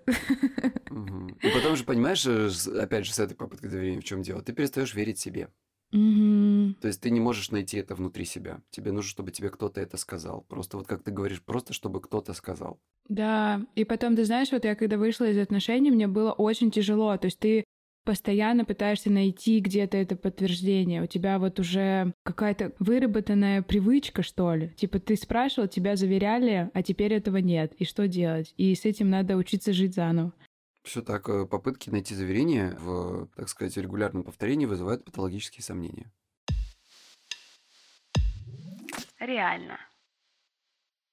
[0.90, 1.38] Угу.
[1.40, 4.42] И потом же, понимаешь, э, опять же, с этой попыткой заверения в чем дело?
[4.42, 5.50] Ты перестаешь верить себе.
[5.94, 6.82] Угу.
[6.82, 8.62] То есть ты не можешь найти это внутри себя.
[8.72, 10.42] Тебе нужно, чтобы тебе кто-то это сказал.
[10.50, 12.80] Просто вот как ты говоришь, просто чтобы кто-то сказал.
[13.08, 17.16] Да, и потом, ты знаешь, вот я когда вышла из отношений, мне было очень тяжело.
[17.18, 17.66] То есть ты
[18.04, 21.02] постоянно пытаешься найти где-то это подтверждение.
[21.04, 24.70] У тебя вот уже какая-то выработанная привычка, что ли.
[24.70, 27.74] Типа ты спрашивал, тебя заверяли, а теперь этого нет.
[27.76, 28.54] И что делать?
[28.58, 30.34] И с этим надо учиться жить заново.
[30.84, 36.12] Все так, э, попытки найти заверение в, так сказать, регулярном повторении вызывают патологические сомнения.
[39.20, 39.80] Реально.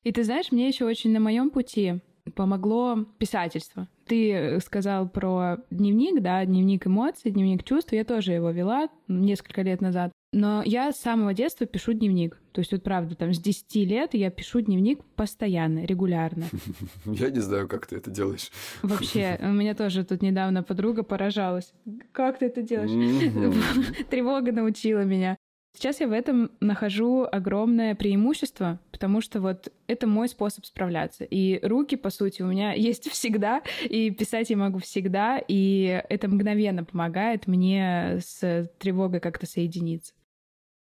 [0.05, 3.88] И ты знаешь, мне еще очень на моем пути помогло писательство.
[4.07, 7.93] Ты э, сказал про дневник, да, дневник эмоций, дневник чувств.
[7.93, 10.12] Я тоже его вела несколько лет назад.
[10.33, 12.38] Но я с самого детства пишу дневник.
[12.53, 16.45] То есть вот правда, там с 10 лет я пишу дневник постоянно, регулярно.
[17.07, 18.51] Я не знаю, как ты это делаешь.
[18.83, 21.73] Вообще, у меня тоже тут недавно подруга поражалась.
[22.12, 22.91] Как ты это делаешь?
[24.11, 25.38] Тревога научила меня.
[25.75, 31.25] Сейчас я в этом нахожу огромное преимущество, потому что вот это мой способ справляться.
[31.25, 36.29] И руки, по сути, у меня есть всегда, и писать я могу всегда, и это
[36.29, 40.15] мгновенно помогает мне с тревогой как-то соединиться.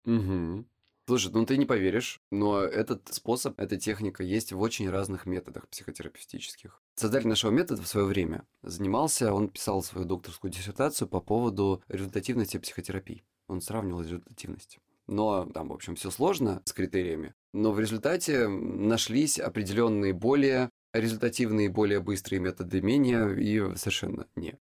[0.06, 0.66] Угу.
[1.08, 5.70] Слушай, ну ты не поверишь, но этот способ, эта техника есть в очень разных методах
[5.70, 6.82] психотерапевтических.
[6.96, 12.58] Создатель нашего метода в свое время занимался, он писал свою докторскую диссертацию по поводу результативности
[12.58, 13.24] психотерапии.
[13.48, 14.80] Он сравнивал результативность.
[15.08, 17.34] Но там, в общем, все сложно с критериями.
[17.54, 24.58] Но в результате нашлись определенные более результативные, более быстрые методы менее и совершенно не.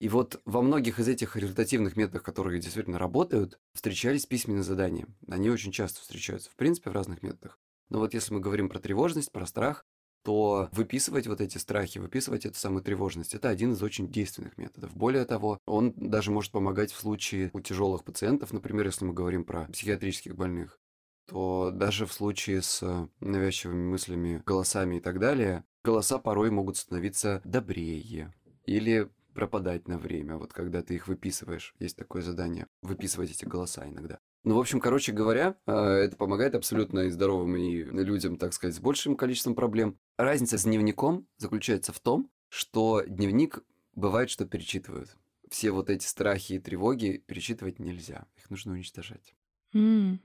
[0.00, 5.06] И вот во многих из этих результативных методов, которые действительно работают, встречались письменные задания.
[5.28, 7.58] Они очень часто встречаются, в принципе, в разных методах.
[7.90, 9.84] Но вот если мы говорим про тревожность, про страх,
[10.22, 14.94] то выписывать вот эти страхи, выписывать эту самую тревожность, это один из очень действенных методов.
[14.96, 19.44] Более того, он даже может помогать в случае у тяжелых пациентов, например, если мы говорим
[19.44, 20.78] про психиатрических больных,
[21.26, 27.40] то даже в случае с навязчивыми мыслями, голосами и так далее, голоса порой могут становиться
[27.44, 28.34] добрее
[28.66, 31.74] или пропадать на время, вот когда ты их выписываешь.
[31.78, 34.18] Есть такое задание, выписывать эти голоса иногда.
[34.42, 38.74] Ну, в общем, короче говоря, а, это помогает абсолютно и здоровым и людям, так сказать,
[38.74, 39.98] с большим количеством проблем.
[40.16, 43.62] Разница с дневником заключается в том, что дневник
[43.94, 45.16] бывает, что перечитывают.
[45.50, 48.26] Все вот эти страхи и тревоги перечитывать нельзя.
[48.36, 49.34] Их нужно уничтожать.
[49.74, 50.18] Mm.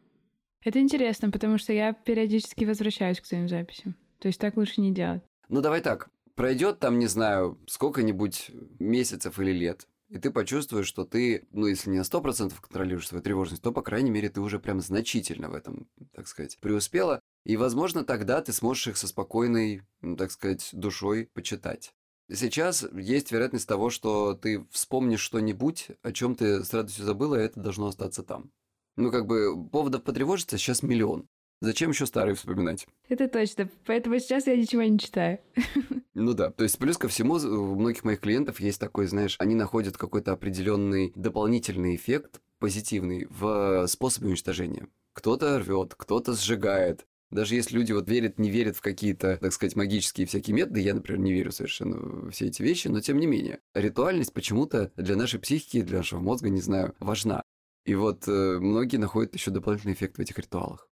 [0.64, 3.96] Это интересно, потому что я периодически возвращаюсь к своим записям.
[4.20, 5.24] То есть так лучше не делать.
[5.50, 11.04] Ну, давай так пройдет там, не знаю, сколько-нибудь месяцев или лет, и ты почувствуешь, что
[11.04, 14.60] ты, ну, если не на 100% контролируешь свою тревожность, то, по крайней мере, ты уже
[14.60, 17.20] прям значительно в этом, так сказать, преуспела.
[17.44, 21.94] И, возможно, тогда ты сможешь их со спокойной, ну, так сказать, душой почитать.
[22.32, 27.44] Сейчас есть вероятность того, что ты вспомнишь что-нибудь, о чем ты с радостью забыла, и
[27.44, 28.52] это должно остаться там.
[28.96, 31.28] Ну, как бы поводов потревожиться сейчас миллион.
[31.62, 32.88] Зачем еще старые вспоминать?
[33.08, 33.70] Это точно.
[33.86, 35.40] Поэтому сейчас я ничего не читаю.
[36.18, 36.50] Ну да.
[36.50, 40.32] То есть, плюс ко всему, у многих моих клиентов есть такой, знаешь, они находят какой-то
[40.32, 44.88] определенный дополнительный эффект позитивный в способе уничтожения.
[45.12, 49.76] Кто-то рвет, кто-то сжигает, даже если люди вот верят, не верят в какие-то, так сказать,
[49.76, 53.28] магические всякие методы, я, например, не верю совершенно в все эти вещи, но тем не
[53.28, 57.42] менее, ритуальность почему-то для нашей психики, для нашего мозга, не знаю, важна.
[57.86, 60.88] И вот э, многие находят еще дополнительный эффект в этих ритуалах.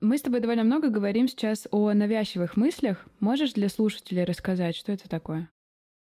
[0.00, 3.06] Мы с тобой довольно много говорим сейчас о навязчивых мыслях.
[3.20, 5.50] Можешь для слушателей рассказать, что это такое?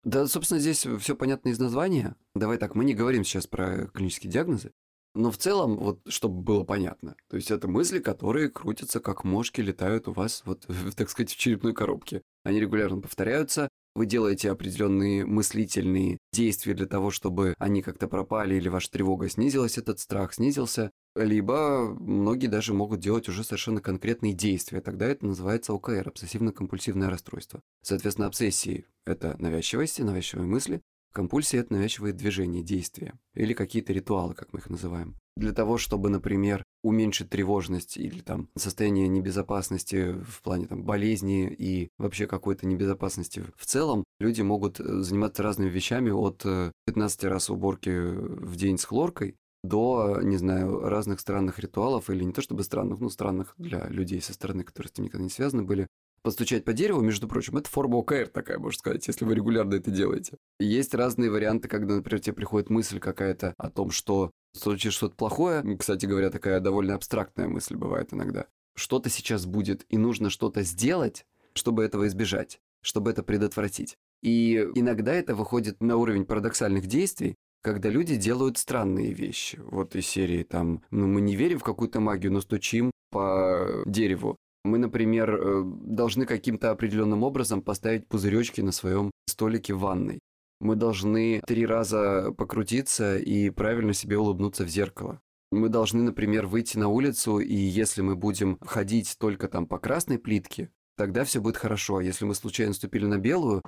[0.04, 2.16] Да, собственно, здесь все понятно из названия.
[2.34, 4.72] Давай так, мы не говорим сейчас про клинические диагнозы,
[5.14, 9.60] но в целом, вот, чтобы было понятно, то есть это мысли, которые крутятся, как мошки
[9.60, 12.22] летают у вас, вот, так сказать, в черепной коробке.
[12.44, 18.68] Они регулярно повторяются, вы делаете определенные мыслительные действия для того, чтобы они как-то пропали или
[18.68, 24.80] ваша тревога снизилась, этот страх снизился, либо многие даже могут делать уже совершенно конкретные действия.
[24.80, 27.60] Тогда это называется ОКР, обсессивно-компульсивное расстройство.
[27.82, 34.52] Соответственно, обсессии– это навязчивости, навязчивые мысли, Компульсия– это навязчивые движения, действия или какие-то ритуалы, как
[34.52, 35.16] мы их называем.
[35.36, 41.88] Для того, чтобы, например, уменьшить тревожность или там состояние небезопасности в плане там болезни и
[41.98, 46.44] вообще какой-то небезопасности в целом, люди могут э, заниматься разными вещами от
[46.86, 52.24] 15 э, раз уборки в день с хлоркой до, не знаю, разных странных ритуалов, или
[52.24, 55.30] не то чтобы странных, но странных для людей со стороны, которые с этим никогда не
[55.30, 55.86] связаны были,
[56.22, 59.90] Постучать по дереву, между прочим, это форма ОКР такая, можно сказать, если вы регулярно это
[59.90, 60.36] делаете.
[60.58, 65.64] есть разные варианты, когда, например, тебе приходит мысль какая-то о том, что случится что-то плохое.
[65.78, 68.46] Кстати говоря, такая довольно абстрактная мысль бывает иногда.
[68.76, 73.96] Что-то сейчас будет, и нужно что-то сделать, чтобы этого избежать, чтобы это предотвратить.
[74.22, 79.58] И иногда это выходит на уровень парадоксальных действий, когда люди делают странные вещи.
[79.62, 84.36] Вот из серии там, ну мы не верим в какую-то магию, но стучим по дереву.
[84.64, 90.20] Мы, например, э, должны каким-то определенным образом поставить пузыречки на своем столике в ванной.
[90.60, 95.20] Мы должны три раза покрутиться и правильно себе улыбнуться в зеркало.
[95.50, 100.18] Мы должны, например, выйти на улицу, и если мы будем ходить только там по красной
[100.18, 101.96] плитке, тогда все будет хорошо.
[101.96, 103.62] А если мы случайно ступили на белую,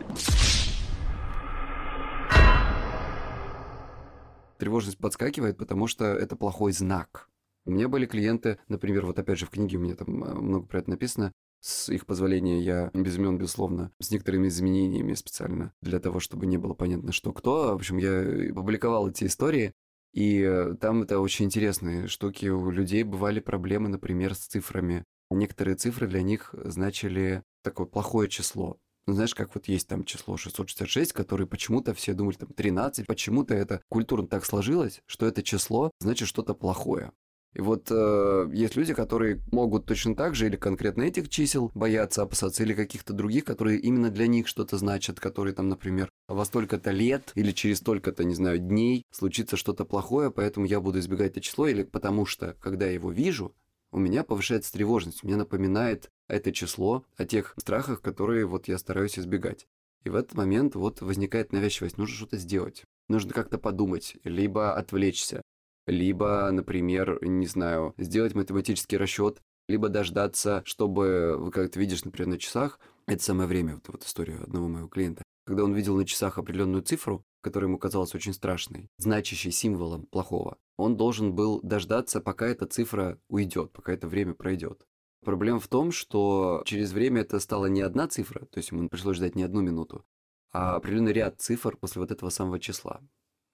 [4.63, 7.29] тревожность подскакивает, потому что это плохой знак.
[7.65, 10.67] У меня были клиенты, например, вот опять же в книге у меня там э, много
[10.67, 15.99] про это написано, с их позволения я без имен, безусловно, с некоторыми изменениями специально, для
[15.99, 17.73] того, чтобы не было понятно, что кто.
[17.73, 19.73] В общем, я публиковал эти истории,
[20.13, 22.47] и э, там это очень интересные штуки.
[22.47, 25.05] У людей бывали проблемы, например, с цифрами.
[25.29, 28.79] Некоторые цифры для них значили такое плохое число.
[29.07, 33.55] Ну, знаешь, как вот есть там число 666, которое почему-то все думали там 13, почему-то
[33.55, 37.13] это культурно так сложилось, что это число значит что-то плохое.
[37.55, 42.23] И вот э, есть люди, которые могут точно так же или конкретно этих чисел бояться,
[42.23, 46.93] опасаться, или каких-то других, которые именно для них что-то значат, которые там, например, во столько-то
[46.93, 51.41] лет или через столько-то, не знаю, дней случится что-то плохое, поэтому я буду избегать это
[51.43, 53.55] число, или потому что, когда я его вижу,
[53.91, 59.19] у меня повышается тревожность, мне напоминает это число о тех страхах, которые вот я стараюсь
[59.19, 59.67] избегать.
[60.05, 62.85] И в этот момент вот возникает навязчивость, нужно что-то сделать.
[63.09, 65.43] Нужно как-то подумать, либо отвлечься,
[65.87, 72.39] либо, например, не знаю, сделать математический расчет, либо дождаться, чтобы, вы как-то видишь, например, на
[72.39, 76.39] часах, это самое время, вот, вот историю одного моего клиента, когда он видел на часах
[76.39, 82.47] определенную цифру, которая ему казалась очень страшной, значащей символом плохого, он должен был дождаться, пока
[82.47, 84.87] эта цифра уйдет, пока это время пройдет.
[85.25, 89.17] Проблема в том, что через время это стала не одна цифра, то есть ему пришлось
[89.17, 90.05] ждать не одну минуту,
[90.51, 93.01] а определенный ряд цифр после вот этого самого числа.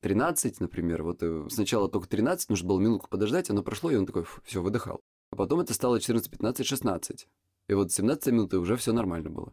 [0.01, 4.07] 13, например, вот э, сначала только 13, нужно было минутку подождать, оно прошло, и он
[4.07, 5.01] такой, все, выдыхал.
[5.31, 7.29] А потом это стало 14, 15, 16.
[7.67, 9.53] И вот 17 минуты уже все нормально было.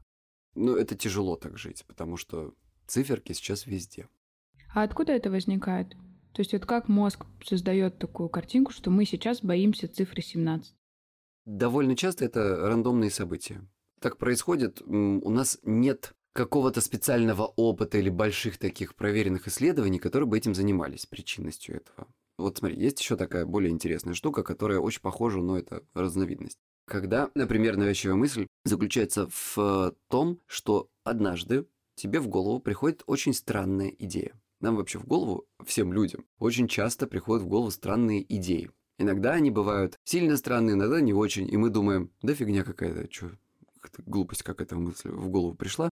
[0.53, 2.53] Ну, это тяжело так жить, потому что
[2.87, 4.07] циферки сейчас везде.
[4.73, 5.89] А откуда это возникает?
[6.31, 10.75] То есть вот как мозг создает такую картинку, что мы сейчас боимся цифры 17?
[11.45, 13.61] Довольно часто это рандомные события.
[14.01, 20.37] Так происходит, у нас нет какого-то специального опыта или больших таких проверенных исследований, которые бы
[20.37, 22.07] этим занимались, причинностью этого.
[22.37, 26.57] Вот смотри, есть еще такая более интересная штука, которая очень похожа, но это разновидность.
[26.85, 31.65] Когда, например, навязчивая мысль заключается в том, что однажды
[31.95, 34.39] тебе в голову приходит очень странная идея.
[34.59, 38.69] Нам вообще в голову, всем людям, очень часто приходят в голову странные идеи.
[38.97, 43.31] Иногда они бывают сильно странные, иногда не очень, и мы думаем, да фигня какая-то, что,
[44.05, 45.89] глупость как эта мысль в голову пришла.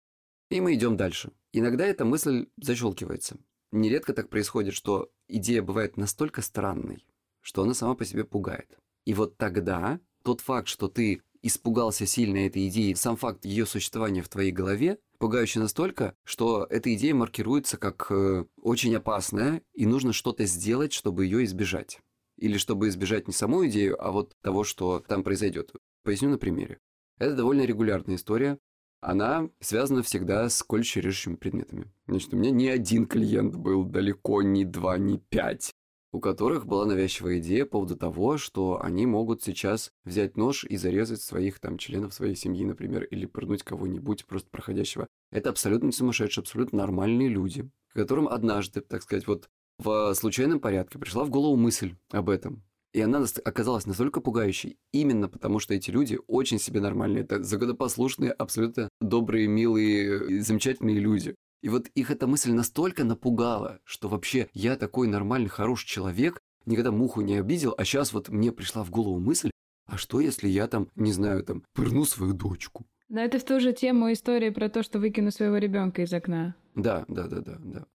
[0.50, 1.32] И мы идем дальше.
[1.52, 3.36] Иногда эта мысль защелкивается.
[3.72, 7.06] Нередко так происходит, что идея бывает настолько странной,
[7.40, 8.78] что она сама по себе пугает.
[9.06, 14.22] И вот тогда тот факт, что ты испугался сильно этой идеи, сам факт ее существования
[14.22, 20.12] в твоей голове, пугающий настолько, что эта идея маркируется как э, очень опасная, и нужно
[20.12, 22.00] что-то сделать, чтобы ее избежать.
[22.40, 25.72] Или чтобы избежать не саму идею, а вот того, что там произойдет.
[26.02, 26.78] Поясню на примере.
[27.18, 28.58] Это довольно регулярная история.
[29.02, 31.92] Она связана всегда с колюще предметами.
[32.06, 35.74] Значит, у меня ни один клиент был, далеко не два, не пять,
[36.12, 40.78] у которых была навязчивая идея по поводу того, что они могут сейчас взять нож и
[40.78, 45.06] зарезать своих там членов своей семьи, например, или пырнуть кого-нибудь просто проходящего.
[45.30, 49.50] Это абсолютно сумасшедшие, абсолютно нормальные люди, которым однажды, так сказать, вот
[49.80, 52.62] в случайном порядке пришла в голову мысль об этом.
[52.92, 57.22] И она оказалась настолько пугающей, именно потому что эти люди очень себе нормальные.
[57.22, 61.36] Это законопослушные, абсолютно добрые, милые, замечательные люди.
[61.62, 66.90] И вот их эта мысль настолько напугала, что вообще я такой нормальный, хороший человек, никогда
[66.90, 69.50] муху не обидел, а сейчас вот мне пришла в голову мысль,
[69.86, 72.86] а что если я там, не знаю, там, пырну свою дочку?
[73.08, 76.54] Но это в ту же тему истории про то, что выкину своего ребенка из окна.
[76.74, 77.86] Да, да, да, да, да.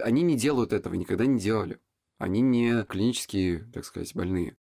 [0.00, 1.78] Они не делают этого, никогда не делали.
[2.18, 4.56] Они не клинические, так сказать, больные.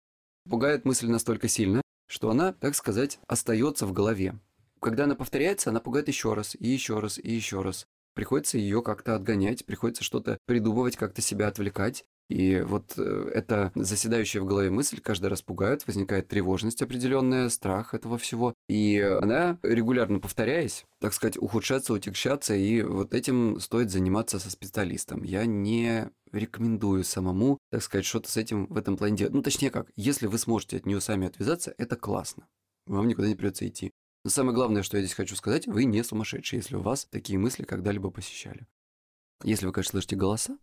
[0.49, 4.39] Пугает мысль настолько сильно, что она, так сказать, остается в голове.
[4.79, 8.81] Когда она повторяется, она пугает еще раз, и еще раз, и еще раз приходится ее
[8.81, 12.05] как-то отгонять, приходится что-то придумывать, как-то себя отвлекать.
[12.29, 17.95] И вот э, эта заседающая в голове мысль каждый раз пугает, возникает тревожность определенная, страх
[17.95, 18.53] этого всего.
[18.67, 25.23] И она, регулярно повторяясь, так сказать, ухудшаться, утекщаться, и вот этим стоит заниматься со специалистом.
[25.23, 29.33] Я не рекомендую самому, так сказать, что-то с этим в этом плане делать.
[29.33, 32.47] Ну, точнее как, если вы сможете от нее сами отвязаться, это классно.
[32.85, 33.91] Вам никуда не придется идти.
[34.23, 37.39] Но самое главное, что я здесь хочу сказать, вы не сумасшедшие, если у вас такие
[37.39, 38.67] мысли когда-либо посещали.
[39.43, 40.57] Если вы, конечно, слышите голоса,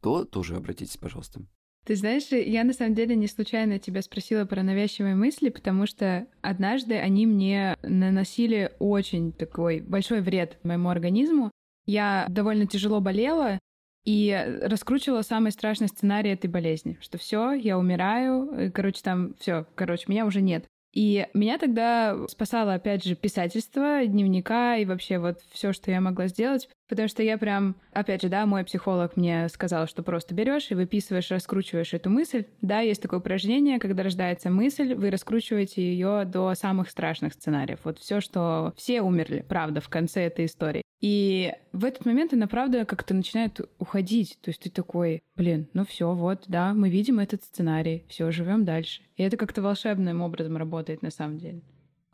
[0.00, 1.40] то тоже обратитесь, пожалуйста.
[1.84, 6.26] Ты знаешь, я на самом деле не случайно тебя спросила про навязчивые мысли, потому что
[6.42, 11.50] однажды они мне наносили очень такой большой вред моему организму.
[11.86, 13.58] Я довольно тяжело болела
[14.04, 20.04] и раскручивала самый страшный сценарий этой болезни, что все, я умираю, короче, там все, короче,
[20.08, 20.66] меня уже нет.
[20.92, 26.28] И меня тогда спасало, опять же, писательство, дневника и вообще вот все, что я могла
[26.28, 30.70] сделать, потому что я прям, опять же, да, мой психолог мне сказал, что просто берешь
[30.70, 32.44] и выписываешь, раскручиваешь эту мысль.
[32.62, 37.80] Да, есть такое упражнение, когда рождается мысль, вы раскручиваете ее до самых страшных сценариев.
[37.84, 40.82] Вот все, что все умерли, правда, в конце этой истории.
[41.00, 44.38] И в этот момент она, правда, как-то начинает уходить.
[44.42, 48.64] То есть ты такой, блин, ну все, вот, да, мы видим этот сценарий, все, живем
[48.64, 49.02] дальше.
[49.16, 51.62] И это как-то волшебным образом работает на самом деле.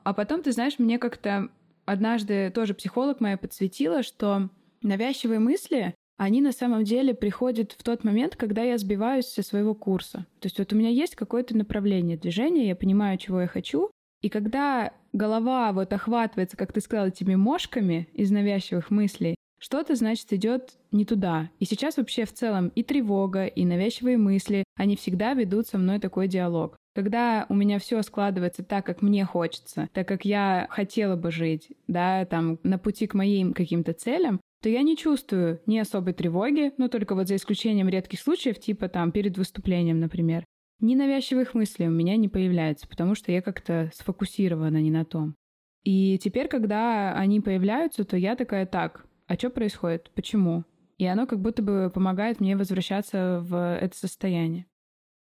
[0.03, 1.49] А потом, ты знаешь, мне как-то
[1.87, 4.51] однажды тоже психолог моя подсветила, что
[4.85, 9.75] навязчивые мысли, они на самом деле приходят в тот момент, когда я сбиваюсь со своего
[9.75, 10.27] курса.
[10.41, 13.91] То есть вот у меня есть какое-то направление движения, я понимаю, чего я хочу,
[14.23, 20.33] и когда голова вот охватывается, как ты сказала, этими мошками из навязчивых мыслей, что-то, значит,
[20.33, 21.51] идет не туда.
[21.59, 26.01] И сейчас вообще в целом и тревога, и навязчивые мысли, они всегда ведут со мной
[26.01, 26.77] такой диалог.
[26.95, 31.73] Когда у меня все складывается так, как мне хочется, так как я хотела бы жить,
[31.89, 36.73] да, там, на пути к моим каким-то целям, то я не чувствую ни особой тревоги,
[36.79, 40.47] ну, только вот за исключением редких случаев, типа там перед выступлением, например.
[40.81, 45.35] Ни навязчивых мыслей у меня не появляется, потому что я как-то сфокусирована не на том.
[45.83, 50.11] И теперь, когда они появляются, то я такая, так, а что происходит?
[50.15, 50.65] Почему?
[50.97, 54.65] И оно как будто бы помогает мне возвращаться в это состояние.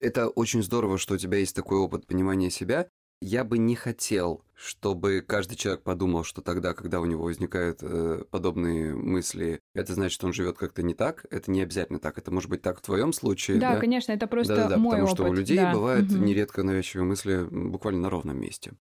[0.01, 2.89] Это очень здорово, что у тебя есть такой опыт понимания себя.
[3.21, 8.25] Я бы не хотел, чтобы каждый человек подумал, что тогда, когда у него возникают э,
[8.31, 11.27] подобные мысли, это значит, что он живет как-то не так.
[11.31, 12.17] Это не обязательно так.
[12.19, 13.59] Это может быть так в твоем случае.
[13.59, 13.81] Да, да?
[13.81, 15.17] конечно, это просто да, да, да, мой потому опыт.
[15.17, 15.73] что у людей да.
[15.73, 16.25] бывают Мгм.
[16.25, 18.75] нередко навязчивые мысли буквально на ровном месте.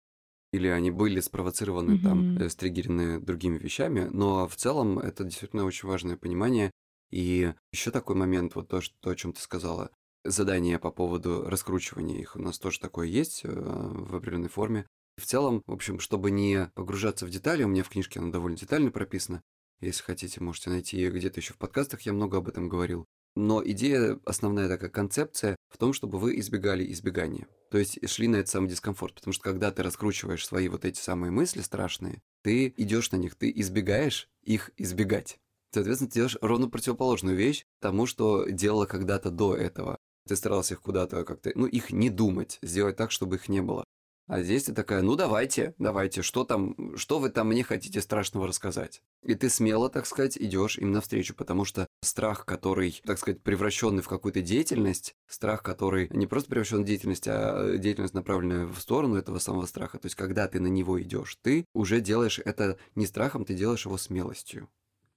[0.53, 2.37] Или они были спровоцированы там, Мгм.
[2.37, 6.71] э, стригерены другими вещами, но в целом это действительно очень важное понимание.
[7.11, 9.91] И еще такой момент, вот то, что, то, о чем ты сказала,
[10.31, 12.37] задание по поводу раскручивания их.
[12.37, 14.87] У нас тоже такое есть э, в определенной форме.
[15.17, 18.57] В целом, в общем, чтобы не погружаться в детали, у меня в книжке оно довольно
[18.57, 19.43] детально прописано.
[19.81, 23.07] Если хотите, можете найти ее где-то еще в подкастах, я много об этом говорил.
[23.35, 27.47] Но идея, основная такая концепция в том, чтобы вы избегали избегания.
[27.71, 29.17] То есть шли на этот самый дискомфорт.
[29.17, 33.35] Потому что когда ты раскручиваешь свои вот эти самые мысли страшные, ты идешь на них,
[33.35, 35.37] ты избегаешь их избегать.
[35.73, 39.99] Соответственно, ты делаешь ровно противоположную вещь тому, что делала когда-то до этого.
[40.27, 43.85] Ты старался их куда-то как-то, ну, их не думать, сделать так, чтобы их не было.
[44.29, 48.49] А здесь ты такая, ну давайте, давайте, что там, что вы там мне хотите страшного
[48.49, 49.03] рассказать?
[49.23, 54.03] И ты смело, так сказать, идешь им навстречу, потому что страх, который, так сказать, превращенный
[54.03, 59.15] в какую-то деятельность, страх, который не просто превращен в деятельность, а деятельность, направленная в сторону
[59.15, 59.99] этого самого страха.
[60.01, 63.87] То есть, когда ты на него идешь, ты уже делаешь это не страхом, ты делаешь
[63.87, 64.69] его смелостью.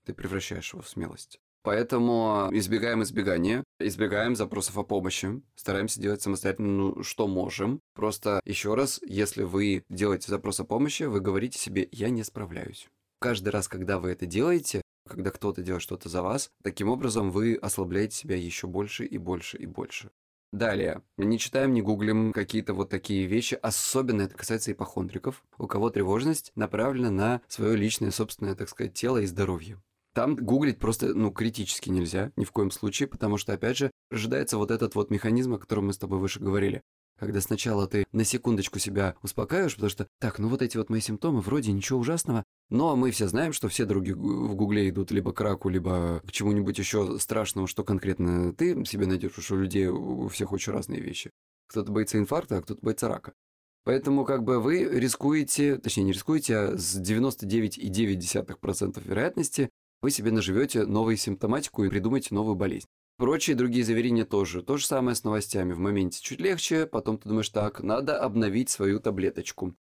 [0.06, 1.40] Ты превращаешь его в смелость.
[1.64, 7.82] Поэтому избегаем избегания, избегаем запросов о помощи, стараемся делать самостоятельно, ну, что можем.
[7.94, 12.88] Просто еще раз, если вы делаете запрос о помощи, вы говорите себе «я не справляюсь».
[13.20, 17.56] Каждый раз, когда вы это делаете, когда кто-то делает что-то за вас, таким образом вы
[17.56, 20.12] ослабляете себя еще больше и больше и больше.
[20.52, 21.04] Далее.
[21.18, 23.56] Не читаем, не гуглим какие-то вот такие вещи.
[23.62, 29.18] Особенно это касается ипохондриков, у кого тревожность направлена на свое личное, собственное, так сказать, тело
[29.20, 29.80] и здоровье.
[30.20, 34.58] Там гуглить просто, ну, критически нельзя, ни в коем случае, потому что, опять же, ожидается
[34.58, 36.82] вот этот вот механизм, о котором мы с тобой выше говорили.
[37.18, 41.00] Когда сначала ты на секундочку себя успокаиваешь, потому что, так, ну вот эти вот мои
[41.00, 45.32] симптомы, вроде ничего ужасного, но мы все знаем, что все дороги в гугле идут либо
[45.32, 49.88] к раку, либо к чему-нибудь еще страшному, что конкретно ты себе найдешь, что у людей
[49.88, 51.32] у всех очень разные вещи.
[51.70, 53.32] Кто-то боится инфаркта, а кто-то боится рака.
[53.86, 59.70] Поэтому как бы вы рискуете, точнее не рискуете, а с 99,9% вероятности
[60.02, 62.88] вы себе наживете новую симптоматику и придумаете новую болезнь.
[63.18, 64.64] Прочие другие заверения тоже.
[64.64, 65.74] То же самое с новостями.
[65.74, 69.76] В моменте чуть легче, потом ты думаешь, так, надо обновить свою таблеточку.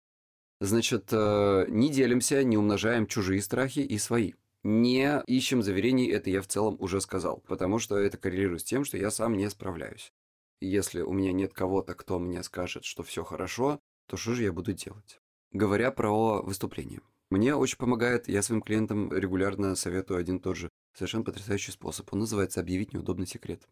[0.59, 4.33] Значит, э, не делимся, не умножаем чужие страхи и свои.
[4.63, 8.83] Не ищем заверений, это я в целом уже сказал, потому что это коррелирует с тем,
[8.83, 10.11] что я сам не справляюсь.
[10.59, 14.51] Если у меня нет кого-то, кто мне скажет, что все хорошо, то что же я
[14.51, 15.21] буду делать?
[15.53, 16.99] Говоря про выступление.
[17.29, 22.11] Мне очень помогает, я своим клиентам регулярно советую один тот же совершенно потрясающий способ.
[22.11, 23.67] Он называется «объявить неудобный секрет».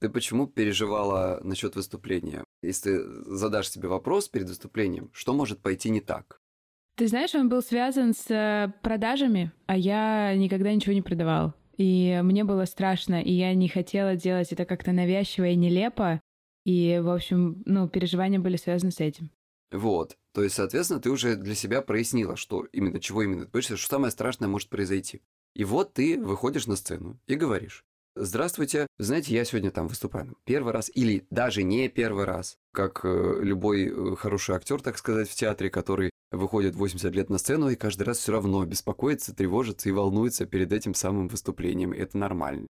[0.00, 2.44] Ты почему переживала насчет выступления?
[2.62, 3.04] Если ты
[3.36, 6.40] задашь себе вопрос перед выступлением, что может пойти не так?
[6.96, 11.54] Ты знаешь, он был связан с э, продажами, а я никогда ничего не продавал.
[11.76, 16.20] И мне было страшно, и я не хотела делать это как-то навязчиво и нелепо.
[16.64, 19.30] И, в общем, ну, переживания были связаны с этим.
[19.70, 20.16] Вот.
[20.32, 23.88] То есть, соответственно, ты уже для себя прояснила, что именно, чего именно ты боишься, что
[23.88, 25.22] самое страшное может произойти.
[25.54, 27.84] И вот ты выходишь на сцену и говоришь,
[28.18, 33.40] Здравствуйте, знаете, я сегодня там выступаю первый раз или даже не первый раз, как э,
[33.42, 37.76] любой э, хороший актер, так сказать, в театре, который выходит 80 лет на сцену и
[37.76, 41.92] каждый раз все равно беспокоится, тревожится и волнуется перед этим самым выступлением.
[41.92, 42.66] Это нормально.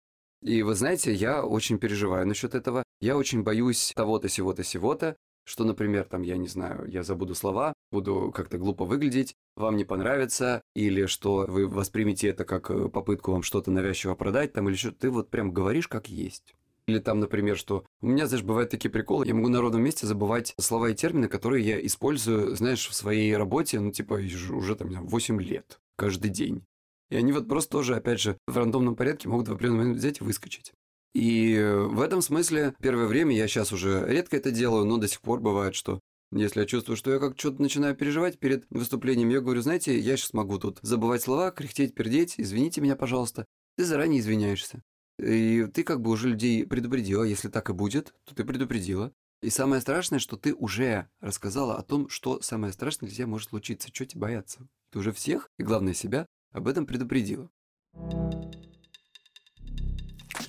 [0.42, 2.84] И вы знаете, я очень переживаю насчет этого.
[3.00, 7.72] Я очень боюсь того-то, сего-то, сего-то что, например, там, я не знаю, я забуду слова,
[7.90, 13.32] буду как-то глупо выглядеть, вам не понравится, или что вы воспримете это как э, попытку
[13.32, 16.54] вам что-то навязчиво продать, там, или что ты вот прям говоришь как есть.
[16.86, 20.06] Или там, например, что у меня, знаешь, бывают такие приколы, я могу на ровном месте
[20.06, 24.88] забывать слова и термины, которые я использую, знаешь, в своей работе, ну, типа, уже там
[25.06, 26.64] 8 лет, каждый день.
[27.10, 30.20] И они вот просто тоже, опять же, в рандомном порядке могут в определенный момент взять
[30.20, 30.72] и выскочить.
[31.14, 35.20] И в этом смысле первое время я сейчас уже редко это делаю, но до сих
[35.20, 36.00] пор бывает, что
[36.32, 40.16] если я чувствую, что я как что-то начинаю переживать перед выступлением, я говорю, знаете, я
[40.16, 43.44] сейчас могу тут забывать слова, кряхтеть, пердеть, извините меня, пожалуйста.
[43.76, 44.82] Ты заранее извиняешься.
[45.18, 49.12] И ты как бы уже людей предупредила, если так и будет, то ты предупредила.
[49.42, 53.50] И самое страшное, что ты уже рассказала о том, что самое страшное для тебя может
[53.50, 54.66] случиться, что тебе бояться.
[54.90, 57.50] Ты уже всех, и главное себя, об этом предупредила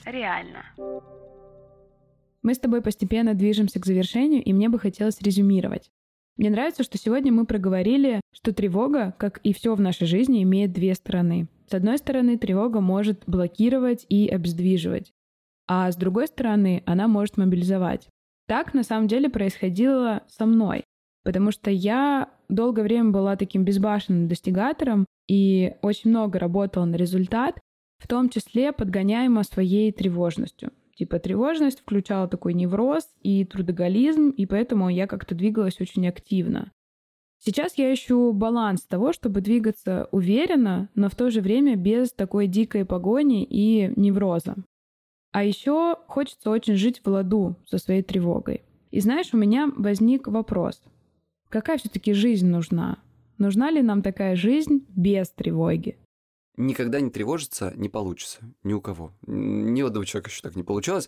[0.06, 0.64] реально.
[2.42, 5.90] Мы с тобой постепенно движемся к завершению, и мне бы хотелось резюмировать.
[6.36, 10.74] Мне нравится, что сегодня мы проговорили, что тревога, как и все в нашей жизни, имеет
[10.74, 11.48] две стороны.
[11.70, 15.14] С одной стороны, тревога может блокировать и обездвиживать,
[15.68, 18.10] а с другой стороны, она может мобилизовать.
[18.48, 20.84] Так на самом деле происходило со мной,
[21.24, 27.60] потому что я долгое время была таким безбашенным достигатором и очень много работала на результат,
[28.04, 30.74] в том числе подгоняемо своей тревожностью.
[30.96, 36.74] Типа тревожность включала такой невроз и трудоголизм, и поэтому я как-то двигалась очень активно.
[37.40, 42.48] Сейчас я ищу баланс того, чтобы двигаться уверенно, но в то же время без такой
[42.48, 44.56] дикой погони и невроза.
[45.32, 48.64] А еще хочется очень жить в ладу со своей тревогой.
[48.92, 50.82] И знаешь, у меня возник вопрос.
[51.48, 52.98] Какая все-таки жизнь нужна?
[53.38, 55.98] Нужна ли нам такая жизнь без тревоги?
[56.56, 58.40] Никогда не тревожиться не получится.
[58.64, 59.12] Ни у кого.
[59.26, 61.08] Ни у одного человека еще так не получалось.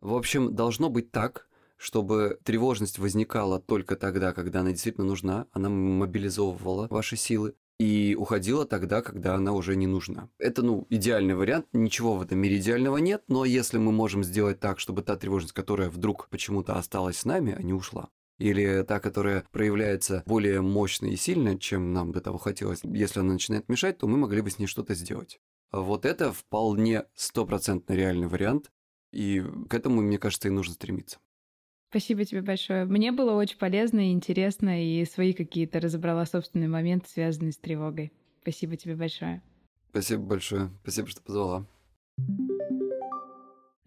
[0.00, 5.68] В общем, должно быть так, чтобы тревожность возникала только тогда, когда она действительно нужна, она
[5.68, 10.30] мобилизовывала ваши силы и уходила тогда, когда она уже не нужна.
[10.38, 14.60] Это, ну, идеальный вариант, ничего в этом мире идеального нет, но если мы можем сделать
[14.60, 18.08] так, чтобы та тревожность, которая вдруг почему-то осталась с нами, а не ушла,
[18.38, 22.80] или та, которая проявляется более мощно и сильно, чем нам до того хотелось.
[22.84, 25.40] Если она начинает мешать, то мы могли бы с ней что-то сделать.
[25.72, 28.70] Вот это вполне стопроцентно реальный вариант,
[29.12, 31.18] и к этому, мне кажется, и нужно стремиться.
[31.90, 32.84] Спасибо тебе большое.
[32.84, 38.12] Мне было очень полезно и интересно, и свои какие-то разобрала собственные моменты, связанные с тревогой.
[38.42, 39.42] Спасибо тебе большое.
[39.90, 40.70] Спасибо большое.
[40.82, 41.66] Спасибо, что позвала.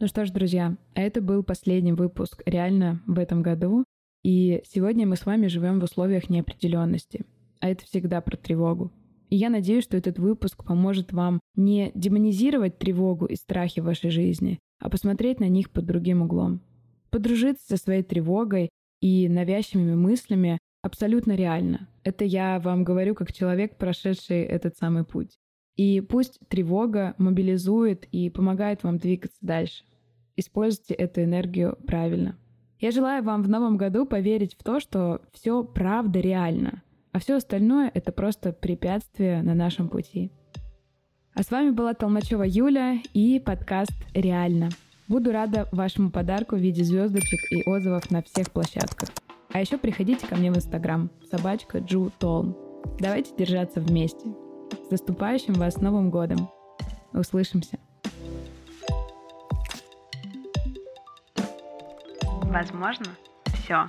[0.01, 3.83] Ну что ж, друзья, это был последний выпуск реально в этом году.
[4.23, 7.25] И сегодня мы с вами живем в условиях неопределенности.
[7.59, 8.91] А это всегда про тревогу.
[9.29, 14.09] И я надеюсь, что этот выпуск поможет вам не демонизировать тревогу и страхи в вашей
[14.09, 16.61] жизни, а посмотреть на них под другим углом.
[17.11, 18.69] Подружиться со своей тревогой
[19.01, 21.89] и навязчивыми мыслями абсолютно реально.
[22.03, 25.37] Это я вам говорю как человек, прошедший этот самый путь.
[25.75, 29.83] И пусть тревога мобилизует и помогает вам двигаться дальше.
[30.35, 32.37] Используйте эту энергию правильно.
[32.79, 37.35] Я желаю вам в новом году поверить в то, что все правда реально, а все
[37.35, 40.31] остальное— это просто препятствие на нашем пути.
[41.33, 44.69] А с вами была Толмачева Юля и подкаст «Реально».
[45.09, 49.09] Буду рада вашему подарку в виде звездочек и отзывов на всех площадках.
[49.51, 52.55] А еще приходите ко мне в Инстаграм собачка Джу Толм.
[52.97, 54.25] Давайте держаться вместе.
[54.87, 56.49] С наступающим вас Новым годом!
[57.11, 57.77] Услышимся!
[62.49, 63.05] Возможно,
[63.53, 63.87] все.